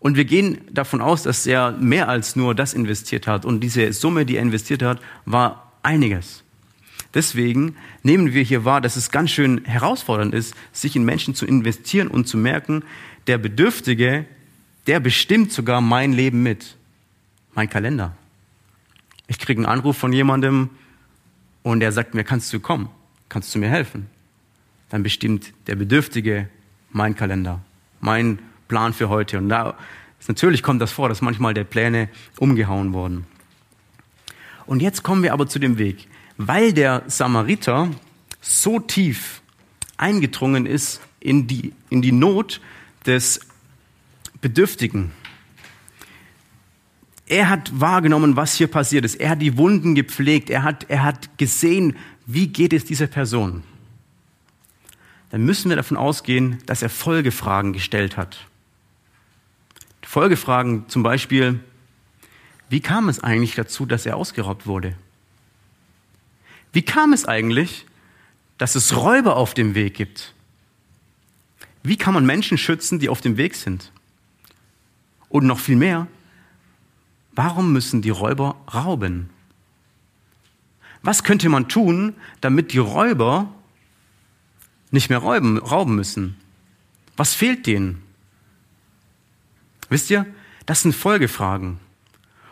Und 0.00 0.16
wir 0.16 0.24
gehen 0.24 0.58
davon 0.70 1.00
aus, 1.00 1.24
dass 1.24 1.46
er 1.46 1.72
mehr 1.72 2.08
als 2.08 2.36
nur 2.36 2.54
das 2.54 2.72
investiert 2.72 3.26
hat. 3.26 3.44
Und 3.44 3.60
diese 3.60 3.92
Summe, 3.92 4.24
die 4.24 4.36
er 4.36 4.42
investiert 4.42 4.82
hat, 4.82 5.00
war 5.24 5.72
einiges. 5.82 6.44
Deswegen 7.14 7.76
nehmen 8.02 8.32
wir 8.32 8.42
hier 8.42 8.64
wahr, 8.64 8.80
dass 8.80 8.96
es 8.96 9.10
ganz 9.10 9.30
schön 9.30 9.64
herausfordernd 9.64 10.34
ist, 10.34 10.54
sich 10.72 10.94
in 10.94 11.04
Menschen 11.04 11.34
zu 11.34 11.46
investieren 11.46 12.08
und 12.08 12.28
zu 12.28 12.36
merken, 12.36 12.84
der 13.26 13.38
Bedürftige, 13.38 14.26
der 14.86 15.00
bestimmt 15.00 15.52
sogar 15.52 15.80
mein 15.80 16.12
Leben 16.12 16.42
mit. 16.42 16.76
Mein 17.54 17.68
Kalender. 17.68 18.16
Ich 19.26 19.38
kriege 19.38 19.58
einen 19.58 19.66
Anruf 19.66 19.96
von 19.96 20.12
jemandem 20.12 20.70
und 21.62 21.82
er 21.82 21.92
sagt 21.92 22.14
mir, 22.14 22.24
kannst 22.24 22.52
du 22.52 22.60
kommen? 22.60 22.88
Kannst 23.28 23.54
du 23.54 23.58
mir 23.58 23.68
helfen? 23.68 24.06
Dann 24.90 25.02
bestimmt 25.02 25.52
der 25.66 25.74
Bedürftige 25.74 26.48
mein 26.90 27.14
Kalender, 27.14 27.60
mein 28.00 28.38
Plan 28.68 28.92
für 28.92 29.08
heute. 29.08 29.38
Und 29.38 29.48
da 29.48 29.76
natürlich 30.28 30.62
kommt 30.62 30.80
das 30.80 30.92
vor, 30.92 31.08
dass 31.08 31.22
manchmal 31.22 31.54
der 31.54 31.64
Pläne 31.64 32.08
umgehauen 32.38 32.92
wurden. 32.92 33.26
Und 34.66 34.82
jetzt 34.82 35.02
kommen 35.02 35.22
wir 35.22 35.32
aber 35.32 35.48
zu 35.48 35.58
dem 35.58 35.78
Weg. 35.78 36.06
Weil 36.36 36.72
der 36.72 37.02
Samariter 37.06 37.90
so 38.40 38.78
tief 38.78 39.42
eingedrungen 39.96 40.66
ist 40.66 41.00
in 41.20 41.46
die, 41.46 41.72
in 41.90 42.02
die 42.02 42.12
Not 42.12 42.60
des 43.06 43.40
Bedürftigen. 44.40 45.10
Er 47.26 47.50
hat 47.50 47.78
wahrgenommen, 47.78 48.36
was 48.36 48.54
hier 48.54 48.68
passiert 48.68 49.04
ist. 49.04 49.16
Er 49.16 49.30
hat 49.30 49.42
die 49.42 49.56
Wunden 49.58 49.94
gepflegt. 49.94 50.48
Er 50.48 50.62
hat, 50.62 50.86
er 50.88 51.02
hat 51.02 51.36
gesehen, 51.38 51.96
wie 52.26 52.48
geht 52.48 52.72
es 52.72 52.84
dieser 52.84 53.06
Person. 53.06 53.64
Dann 55.30 55.44
müssen 55.44 55.68
wir 55.68 55.76
davon 55.76 55.96
ausgehen, 55.96 56.58
dass 56.66 56.82
er 56.82 56.88
Folgefragen 56.88 57.72
gestellt 57.72 58.16
hat. 58.16 58.46
Folgefragen 60.08 60.88
zum 60.88 61.02
Beispiel, 61.02 61.60
wie 62.70 62.80
kam 62.80 63.10
es 63.10 63.22
eigentlich 63.22 63.56
dazu, 63.56 63.84
dass 63.84 64.06
er 64.06 64.16
ausgeraubt 64.16 64.66
wurde? 64.66 64.96
Wie 66.72 66.80
kam 66.80 67.12
es 67.12 67.26
eigentlich, 67.26 67.84
dass 68.56 68.74
es 68.74 68.96
Räuber 68.96 69.36
auf 69.36 69.52
dem 69.52 69.74
Weg 69.74 69.92
gibt? 69.92 70.32
Wie 71.82 71.98
kann 71.98 72.14
man 72.14 72.24
Menschen 72.24 72.56
schützen, 72.56 72.98
die 72.98 73.10
auf 73.10 73.20
dem 73.20 73.36
Weg 73.36 73.54
sind? 73.54 73.92
Und 75.28 75.44
noch 75.44 75.58
viel 75.58 75.76
mehr, 75.76 76.06
warum 77.32 77.74
müssen 77.74 78.00
die 78.00 78.08
Räuber 78.08 78.56
rauben? 78.72 79.28
Was 81.02 81.22
könnte 81.22 81.50
man 81.50 81.68
tun, 81.68 82.14
damit 82.40 82.72
die 82.72 82.78
Räuber 82.78 83.52
nicht 84.90 85.10
mehr 85.10 85.18
rauben, 85.18 85.58
rauben 85.58 85.94
müssen? 85.94 86.34
Was 87.18 87.34
fehlt 87.34 87.66
denen? 87.66 88.07
Wisst 89.88 90.10
ihr, 90.10 90.26
das 90.66 90.82
sind 90.82 90.94
Folgefragen. 90.94 91.78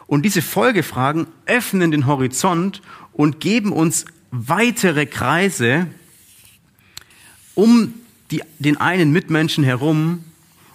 Und 0.07 0.23
diese 0.23 0.43
Folgefragen 0.43 1.27
öffnen 1.47 1.91
den 1.91 2.07
Horizont 2.07 2.81
und 3.13 3.41
geben 3.41 3.73
uns 3.73 4.05
weitere 4.31 5.07
Kreise 5.07 5.87
um 7.55 7.95
die, 8.31 8.43
den 8.59 8.77
einen 8.77 9.13
Mitmenschen 9.13 9.65
herum. 9.65 10.25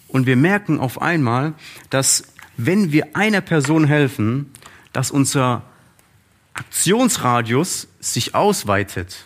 Und 0.08 0.26
wir 0.26 0.36
merken 0.36 0.80
auf 0.80 1.02
einmal, 1.02 1.54
dass 1.90 2.34
wenn 2.58 2.92
wir 2.92 3.16
einer 3.16 3.42
Person 3.42 3.86
helfen, 3.86 4.52
dass 4.94 5.10
unser 5.12 5.64
Aktionsradius 6.54 7.88
sich 8.02 8.36
ausweitet 8.36 9.26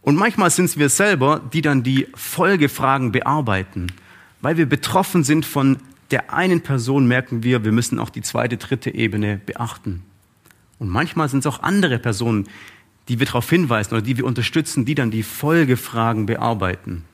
Und 0.00 0.16
manchmal 0.16 0.50
sind 0.50 0.66
es 0.66 0.78
wir 0.78 0.88
selber, 0.88 1.40
die 1.52 1.62
dann 1.62 1.82
die 1.82 2.06
Folgefragen 2.14 3.12
bearbeiten. 3.12 3.88
Weil 4.40 4.56
wir 4.56 4.66
betroffen 4.66 5.24
sind 5.24 5.44
von 5.44 5.78
der 6.10 6.32
einen 6.32 6.60
Person, 6.60 7.06
merken 7.06 7.42
wir, 7.42 7.64
wir 7.64 7.72
müssen 7.72 7.98
auch 7.98 8.10
die 8.10 8.22
zweite, 8.22 8.56
dritte 8.56 8.94
Ebene 8.94 9.40
beachten. 9.44 10.02
Und 10.78 10.88
manchmal 10.88 11.28
sind 11.28 11.40
es 11.40 11.46
auch 11.46 11.62
andere 11.62 11.98
Personen, 11.98 12.48
die 13.08 13.18
wir 13.18 13.26
darauf 13.26 13.48
hinweisen 13.48 13.94
oder 13.94 14.02
die 14.02 14.16
wir 14.16 14.24
unterstützen, 14.24 14.84
die 14.84 14.94
dann 14.94 15.10
die 15.10 15.22
Folgefragen 15.22 16.26
bearbeiten. 16.26 17.04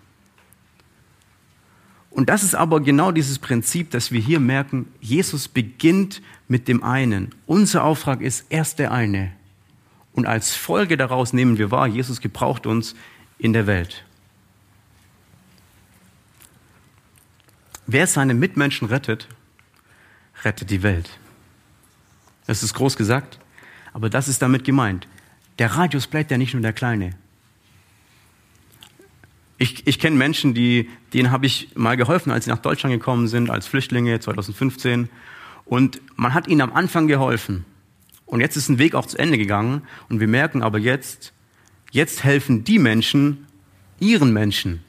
Und 2.10 2.28
das 2.28 2.42
ist 2.42 2.54
aber 2.54 2.80
genau 2.80 3.10
dieses 3.10 3.38
Prinzip, 3.38 3.90
dass 3.90 4.12
wir 4.12 4.20
hier 4.20 4.40
merken, 4.40 4.86
Jesus 5.00 5.48
beginnt 5.48 6.20
mit 6.46 6.68
dem 6.68 6.82
einen. 6.82 7.34
Unser 7.46 7.84
Auftrag 7.84 8.20
ist 8.20 8.46
erst 8.50 8.78
der 8.78 8.92
eine. 8.92 9.32
Und 10.12 10.26
als 10.26 10.54
Folge 10.54 10.98
daraus 10.98 11.32
nehmen 11.32 11.56
wir 11.56 11.70
wahr, 11.70 11.86
Jesus 11.86 12.20
gebraucht 12.20 12.66
uns 12.66 12.94
in 13.38 13.54
der 13.54 13.66
Welt. 13.66 14.04
Wer 17.86 18.06
seine 18.06 18.34
Mitmenschen 18.34 18.88
rettet, 18.88 19.28
rettet 20.44 20.70
die 20.70 20.82
Welt. 20.82 21.10
Das 22.46 22.62
ist 22.62 22.74
groß 22.74 22.96
gesagt, 22.96 23.38
aber 23.92 24.10
das 24.10 24.28
ist 24.28 24.42
damit 24.42 24.64
gemeint. 24.64 25.06
Der 25.58 25.72
Radius 25.72 26.06
bleibt 26.06 26.30
ja 26.30 26.38
nicht 26.38 26.54
nur 26.54 26.62
der 26.62 26.72
kleine. 26.72 27.14
Ich, 29.58 29.86
ich 29.86 29.98
kenne 30.00 30.16
Menschen, 30.16 30.54
die, 30.54 30.90
denen 31.12 31.30
habe 31.30 31.46
ich 31.46 31.68
mal 31.76 31.96
geholfen, 31.96 32.32
als 32.32 32.46
sie 32.46 32.50
nach 32.50 32.58
Deutschland 32.58 32.94
gekommen 32.94 33.28
sind, 33.28 33.48
als 33.50 33.66
Flüchtlinge 33.66 34.18
2015. 34.18 35.08
Und 35.64 36.00
man 36.16 36.34
hat 36.34 36.48
ihnen 36.48 36.62
am 36.62 36.72
Anfang 36.72 37.06
geholfen. 37.06 37.64
Und 38.26 38.40
jetzt 38.40 38.56
ist 38.56 38.68
ein 38.68 38.78
Weg 38.78 38.94
auch 38.94 39.06
zu 39.06 39.18
Ende 39.18 39.38
gegangen. 39.38 39.82
Und 40.08 40.18
wir 40.18 40.26
merken 40.26 40.62
aber 40.62 40.78
jetzt, 40.78 41.32
jetzt 41.92 42.24
helfen 42.24 42.64
die 42.64 42.78
Menschen 42.78 43.46
ihren 44.00 44.32
Menschen, 44.32 44.82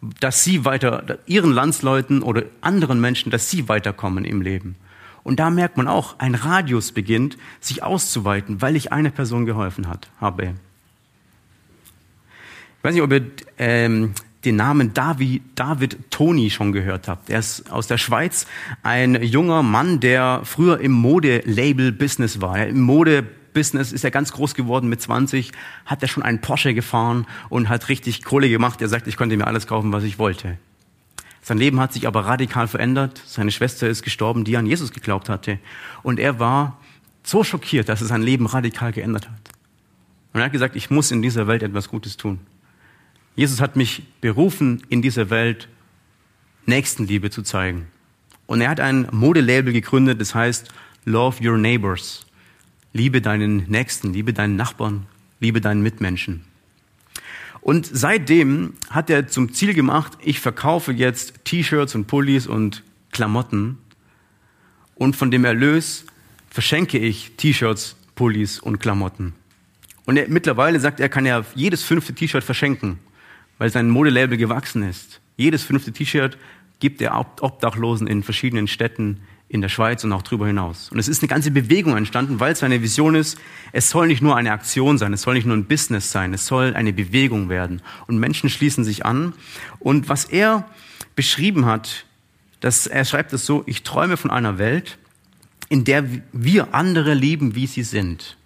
dass 0.00 0.44
sie 0.44 0.64
weiter, 0.64 1.18
ihren 1.26 1.52
Landsleuten 1.52 2.22
oder 2.22 2.44
anderen 2.60 3.00
Menschen, 3.00 3.30
dass 3.30 3.50
sie 3.50 3.68
weiterkommen 3.68 4.24
im 4.24 4.40
Leben. 4.42 4.76
Und 5.24 5.40
da 5.40 5.50
merkt 5.50 5.76
man 5.76 5.88
auch, 5.88 6.18
ein 6.18 6.34
Radius 6.34 6.92
beginnt, 6.92 7.36
sich 7.60 7.82
auszuweiten, 7.82 8.62
weil 8.62 8.76
ich 8.76 8.92
eine 8.92 9.10
Person 9.10 9.44
geholfen 9.44 9.88
hat, 9.88 10.08
habe. 10.20 10.54
Ich 12.78 12.84
weiß 12.84 12.94
nicht, 12.94 13.02
ob 13.02 13.12
ihr 13.12 13.26
ähm, 13.58 14.14
den 14.44 14.56
Namen 14.56 14.94
David, 14.94 15.42
David 15.56 16.10
Toni 16.10 16.50
schon 16.50 16.72
gehört 16.72 17.08
habt. 17.08 17.28
Er 17.28 17.40
ist 17.40 17.70
aus 17.70 17.88
der 17.88 17.98
Schweiz 17.98 18.46
ein 18.82 19.20
junger 19.22 19.62
Mann, 19.62 20.00
der 20.00 20.42
früher 20.44 20.80
im 20.80 20.92
Modelabel-Business 20.92 22.40
war. 22.40 22.66
Im 22.66 22.80
Mode-Business 23.48 23.92
ist 23.92 24.04
er 24.04 24.10
ganz 24.10 24.32
groß 24.32 24.54
geworden. 24.54 24.88
Mit 24.88 25.00
20 25.00 25.52
hat 25.86 26.02
er 26.02 26.08
schon 26.08 26.22
einen 26.22 26.40
Porsche 26.40 26.74
gefahren 26.74 27.26
und 27.48 27.68
hat 27.68 27.88
richtig 27.88 28.24
Kohle 28.24 28.48
gemacht. 28.48 28.80
Er 28.80 28.88
sagt, 28.88 29.06
ich 29.06 29.16
konnte 29.16 29.36
mir 29.36 29.46
alles 29.46 29.66
kaufen, 29.66 29.92
was 29.92 30.04
ich 30.04 30.18
wollte. 30.18 30.58
Sein 31.42 31.58
Leben 31.58 31.80
hat 31.80 31.92
sich 31.92 32.06
aber 32.06 32.26
radikal 32.26 32.68
verändert. 32.68 33.22
Seine 33.26 33.50
Schwester 33.50 33.88
ist 33.88 34.02
gestorben, 34.02 34.44
die 34.44 34.56
an 34.56 34.66
Jesus 34.66 34.92
geglaubt 34.92 35.28
hatte. 35.28 35.58
Und 36.02 36.20
er 36.20 36.38
war 36.38 36.78
so 37.22 37.42
schockiert, 37.42 37.88
dass 37.88 38.00
es 38.00 38.08
sein 38.08 38.22
Leben 38.22 38.46
radikal 38.46 38.92
geändert 38.92 39.28
hat. 39.28 39.40
Und 40.32 40.40
er 40.40 40.46
hat 40.46 40.52
gesagt, 40.52 40.76
ich 40.76 40.90
muss 40.90 41.10
in 41.10 41.22
dieser 41.22 41.46
Welt 41.46 41.62
etwas 41.62 41.88
Gutes 41.88 42.16
tun. 42.16 42.40
Jesus 43.34 43.60
hat 43.60 43.76
mich 43.76 44.02
berufen, 44.20 44.82
in 44.88 45.00
dieser 45.00 45.30
Welt 45.30 45.68
Nächstenliebe 46.66 47.30
zu 47.30 47.42
zeigen. 47.42 47.86
Und 48.46 48.60
er 48.60 48.68
hat 48.68 48.80
ein 48.80 49.08
Modelabel 49.10 49.72
gegründet, 49.72 50.20
das 50.20 50.34
heißt 50.34 50.68
Love 51.04 51.42
Your 51.42 51.56
Neighbors. 51.56 52.27
Liebe 52.92 53.20
deinen 53.20 53.68
Nächsten, 53.68 54.12
liebe 54.12 54.32
deinen 54.32 54.56
Nachbarn, 54.56 55.06
liebe 55.40 55.60
deinen 55.60 55.82
Mitmenschen. 55.82 56.44
Und 57.60 57.88
seitdem 57.90 58.74
hat 58.88 59.10
er 59.10 59.28
zum 59.28 59.52
Ziel 59.52 59.74
gemacht, 59.74 60.12
ich 60.22 60.40
verkaufe 60.40 60.92
jetzt 60.92 61.44
T-Shirts 61.44 61.94
und 61.94 62.06
Pullis 62.06 62.46
und 62.46 62.82
Klamotten 63.10 63.78
und 64.94 65.16
von 65.16 65.30
dem 65.30 65.44
Erlös 65.44 66.06
verschenke 66.50 66.98
ich 66.98 67.32
T-Shirts, 67.36 67.96
Pullis 68.14 68.58
und 68.58 68.78
Klamotten. 68.78 69.34
Und 70.06 70.16
er, 70.16 70.28
mittlerweile 70.28 70.80
sagt 70.80 71.00
er, 71.00 71.08
kann 71.08 71.26
ja 71.26 71.44
jedes 71.54 71.82
fünfte 71.82 72.14
T-Shirt 72.14 72.44
verschenken 72.44 72.98
weil 73.58 73.70
sein 73.70 73.90
Modelabel 73.90 74.38
gewachsen 74.38 74.82
ist. 74.82 75.20
Jedes 75.36 75.62
fünfte 75.64 75.92
T-Shirt 75.92 76.38
gibt 76.80 77.02
er 77.02 77.18
Obdachlosen 77.18 78.06
in 78.06 78.22
verschiedenen 78.22 78.68
Städten 78.68 79.20
in 79.48 79.62
der 79.62 79.68
Schweiz 79.68 80.04
und 80.04 80.12
auch 80.12 80.22
darüber 80.22 80.46
hinaus. 80.46 80.90
Und 80.90 80.98
es 80.98 81.08
ist 81.08 81.22
eine 81.22 81.28
ganze 81.28 81.50
Bewegung 81.50 81.96
entstanden, 81.96 82.38
weil 82.38 82.54
seine 82.54 82.82
Vision 82.82 83.14
ist, 83.14 83.38
es 83.72 83.88
soll 83.88 84.06
nicht 84.06 84.20
nur 84.20 84.36
eine 84.36 84.52
Aktion 84.52 84.98
sein, 84.98 85.12
es 85.14 85.22
soll 85.22 85.34
nicht 85.34 85.46
nur 85.46 85.56
ein 85.56 85.64
Business 85.64 86.12
sein, 86.12 86.34
es 86.34 86.46
soll 86.46 86.74
eine 86.74 86.92
Bewegung 86.92 87.48
werden. 87.48 87.80
Und 88.06 88.18
Menschen 88.18 88.50
schließen 88.50 88.84
sich 88.84 89.06
an. 89.06 89.32
Und 89.78 90.08
was 90.08 90.26
er 90.26 90.68
beschrieben 91.16 91.64
hat, 91.64 92.04
dass 92.60 92.86
er 92.86 93.04
schreibt 93.04 93.32
es 93.32 93.46
so, 93.46 93.62
ich 93.66 93.84
träume 93.84 94.16
von 94.16 94.30
einer 94.30 94.58
Welt, 94.58 94.98
in 95.70 95.84
der 95.84 96.04
wir 96.32 96.74
andere 96.74 97.14
lieben, 97.14 97.54
wie 97.54 97.66
sie 97.66 97.82
sind. 97.82 98.36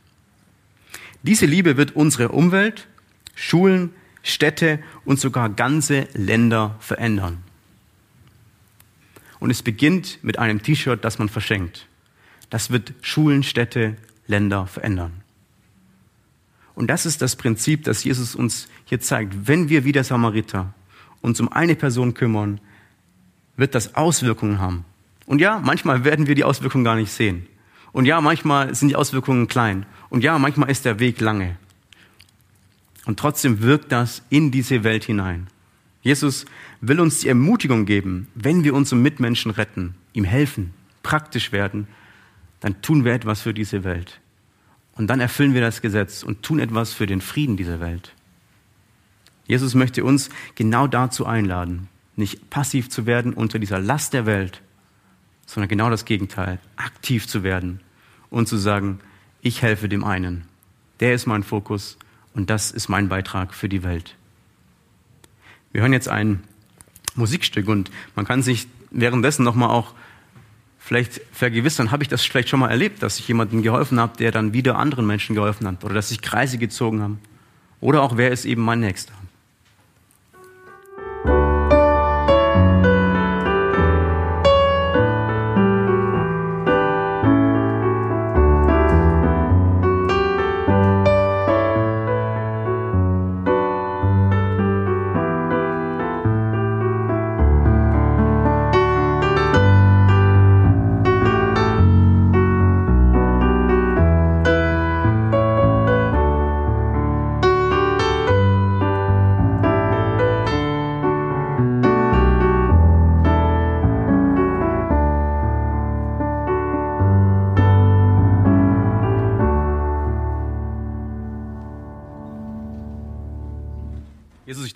Diese 1.23 1.47
Liebe 1.47 1.77
wird 1.77 1.97
unsere 1.97 2.29
Umwelt, 2.29 2.89
Schulen, 3.35 3.91
Städte 4.23 4.81
und 5.05 5.19
sogar 5.19 5.49
ganze 5.49 6.07
Länder 6.15 6.77
verändern. 6.81 7.43
Und 9.43 9.51
es 9.51 9.65
beginnt 9.65 10.21
mit 10.23 10.39
einem 10.39 10.63
T-Shirt, 10.63 11.05
das 11.05 11.19
man 11.19 11.29
verschenkt. 11.29 11.89
Das 12.49 12.71
wird 12.71 12.95
Schulen, 13.01 13.43
Städte, 13.43 13.97
Länder 14.29 14.69
verändern. 14.69 15.25
Und 16.77 16.87
das 16.87 17.07
ist 17.07 17.23
das 17.23 17.35
Prinzip, 17.35 17.83
das 17.83 18.05
Jesus 18.05 18.37
uns 18.37 18.69
hier 18.85 19.01
zeigt. 19.01 19.49
Wenn 19.49 19.69
wir 19.69 19.85
wie 19.85 19.91
der 19.91 20.05
Samariter 20.05 20.73
uns 21.23 21.41
um 21.41 21.51
eine 21.51 21.75
Person 21.75 22.15
kümmern, 22.15 22.61
wird 23.57 23.75
das 23.75 23.97
Auswirkungen 23.97 24.61
haben. 24.61 24.85
Und 25.27 25.41
ja, 25.41 25.59
manchmal 25.59 26.05
werden 26.05 26.29
wir 26.29 26.37
die 26.37 26.45
Auswirkungen 26.45 26.85
gar 26.85 26.95
nicht 26.95 27.11
sehen. 27.11 27.49
Und 27.91 28.05
ja, 28.05 28.21
manchmal 28.21 28.77
sind 28.77 28.91
die 28.91 28.97
Auswirkungen 28.97 29.49
klein. 29.49 29.87
Und 30.09 30.23
ja, 30.23 30.39
manchmal 30.39 30.71
ist 30.71 30.85
der 30.85 31.01
Weg 31.01 31.21
lange. 31.21 31.57
Und 33.07 33.19
trotzdem 33.19 33.61
wirkt 33.61 33.91
das 33.91 34.23
in 34.31 34.53
diese 34.53 34.85
Welt 34.85 35.03
hinein. 35.03 35.49
Jesus 36.03 36.45
will 36.81 37.01
uns 37.01 37.21
die 37.21 37.29
Ermutigung 37.29 37.87
geben, 37.87 38.27
wenn 38.35 38.65
wir 38.65 38.75
unsere 38.75 39.01
Mitmenschen 39.01 39.51
retten, 39.53 39.95
ihm 40.13 40.25
helfen, 40.25 40.75
praktisch 41.03 41.53
werden, 41.53 41.87
dann 42.61 42.83
tun 42.83 43.05
wir 43.05 43.13
etwas 43.13 43.43
für 43.43 43.55
diese 43.55 43.85
Welt. 43.85 44.21
Und 44.95 45.07
dann 45.07 45.21
erfüllen 45.21 45.55
wir 45.55 45.61
das 45.61 45.81
Gesetz 45.81 46.23
und 46.23 46.43
tun 46.43 46.59
etwas 46.59 46.93
für 46.93 47.07
den 47.07 47.21
Frieden 47.21 47.57
dieser 47.57 47.81
Welt. 47.81 48.15
Jesus 49.47 49.75
möchte 49.75 50.05
uns 50.05 50.29
genau 50.55 50.87
dazu 50.87 51.27
einladen, 51.27 51.89
nicht 52.17 52.51
passiv 52.51 52.91
zu 52.91 53.07
werden 53.07 53.33
unter 53.33 53.59
dieser 53.59 53.79
Last 53.79 54.13
der 54.13 54.27
Welt, 54.27 54.61
sondern 55.47 55.69
genau 55.69 55.91
das 55.91 56.05
Gegenteil, 56.05 56.59
aktiv 56.77 57.27
zu 57.27 57.43
werden 57.43 57.81
und 58.31 58.49
zu 58.49 58.57
sagen, 58.57 59.01
ich 59.41 59.63
helfe 59.63 59.89
dem 59.89 60.05
einen. 60.05 60.45
Der 61.01 61.15
ist 61.15 61.27
mein 61.27 61.43
Fokus 61.43 61.99
und 62.35 62.51
das 62.51 62.71
ist 62.71 62.89
mein 62.89 63.09
Beitrag 63.09 63.55
für 63.55 63.69
die 63.69 63.83
Welt. 63.83 64.17
Wir 65.73 65.81
hören 65.81 65.93
jetzt 65.93 66.09
ein 66.09 66.43
Musikstück 67.15 67.69
und 67.69 67.91
man 68.15 68.27
kann 68.27 68.43
sich 68.43 68.69
währenddessen 68.91 69.43
nochmal 69.43 69.71
auch 69.71 69.95
vielleicht 70.79 71.21
vergewissern, 71.33 71.91
habe 71.91 72.03
ich 72.03 72.09
das 72.09 72.23
vielleicht 72.23 72.49
schon 72.49 72.61
mal 72.61 72.71
erlebt, 72.71 73.03
dass 73.03 73.19
ich 73.19 73.29
jemandem 73.29 73.63
geholfen 73.63 74.01
habe, 74.01 74.17
der 74.17 74.33
dann 74.33 74.53
wieder 74.53 74.77
anderen 74.77 75.07
Menschen 75.07 75.35
geholfen 75.35 75.67
hat 75.67 75.85
oder 75.85 75.95
dass 75.95 76.09
sich 76.09 76.21
Kreise 76.21 76.59
gezogen 76.59 77.03
haben. 77.03 77.21
Oder 77.81 78.03
auch 78.03 78.17
wer 78.17 78.31
ist 78.31 78.45
eben 78.45 78.63
mein 78.63 78.81
Nächster. 78.81 79.13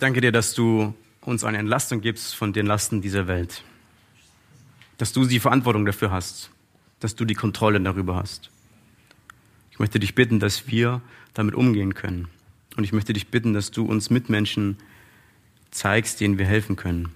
Danke 0.06 0.20
dir, 0.20 0.30
dass 0.30 0.54
du 0.54 0.94
uns 1.20 1.42
eine 1.42 1.58
Entlastung 1.58 2.00
gibst 2.00 2.36
von 2.36 2.52
den 2.52 2.64
Lasten 2.64 3.02
dieser 3.02 3.26
Welt. 3.26 3.64
Dass 4.98 5.12
du 5.12 5.24
die 5.24 5.40
Verantwortung 5.40 5.84
dafür 5.84 6.12
hast, 6.12 6.50
dass 7.00 7.16
du 7.16 7.24
die 7.24 7.34
Kontrolle 7.34 7.80
darüber 7.80 8.14
hast. 8.14 8.50
Ich 9.72 9.80
möchte 9.80 9.98
dich 9.98 10.14
bitten, 10.14 10.38
dass 10.38 10.68
wir 10.68 11.02
damit 11.34 11.56
umgehen 11.56 11.94
können. 11.94 12.28
Und 12.76 12.84
ich 12.84 12.92
möchte 12.92 13.14
dich 13.14 13.26
bitten, 13.32 13.52
dass 13.52 13.72
du 13.72 13.84
uns 13.84 14.08
Mitmenschen 14.08 14.76
zeigst, 15.72 16.20
denen 16.20 16.38
wir 16.38 16.46
helfen 16.46 16.76
können. 16.76 17.08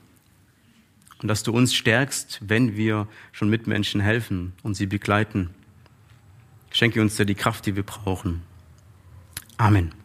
Und 1.22 1.28
dass 1.28 1.44
du 1.44 1.52
uns 1.52 1.72
stärkst, 1.72 2.40
wenn 2.42 2.76
wir 2.76 3.06
schon 3.30 3.50
Mitmenschen 3.50 4.00
helfen 4.00 4.52
und 4.64 4.74
sie 4.74 4.86
begleiten. 4.86 5.50
Schenke 6.72 7.00
uns 7.00 7.14
da 7.14 7.24
die 7.24 7.36
Kraft, 7.36 7.66
die 7.66 7.76
wir 7.76 7.84
brauchen. 7.84 8.42
Amen. 9.58 9.99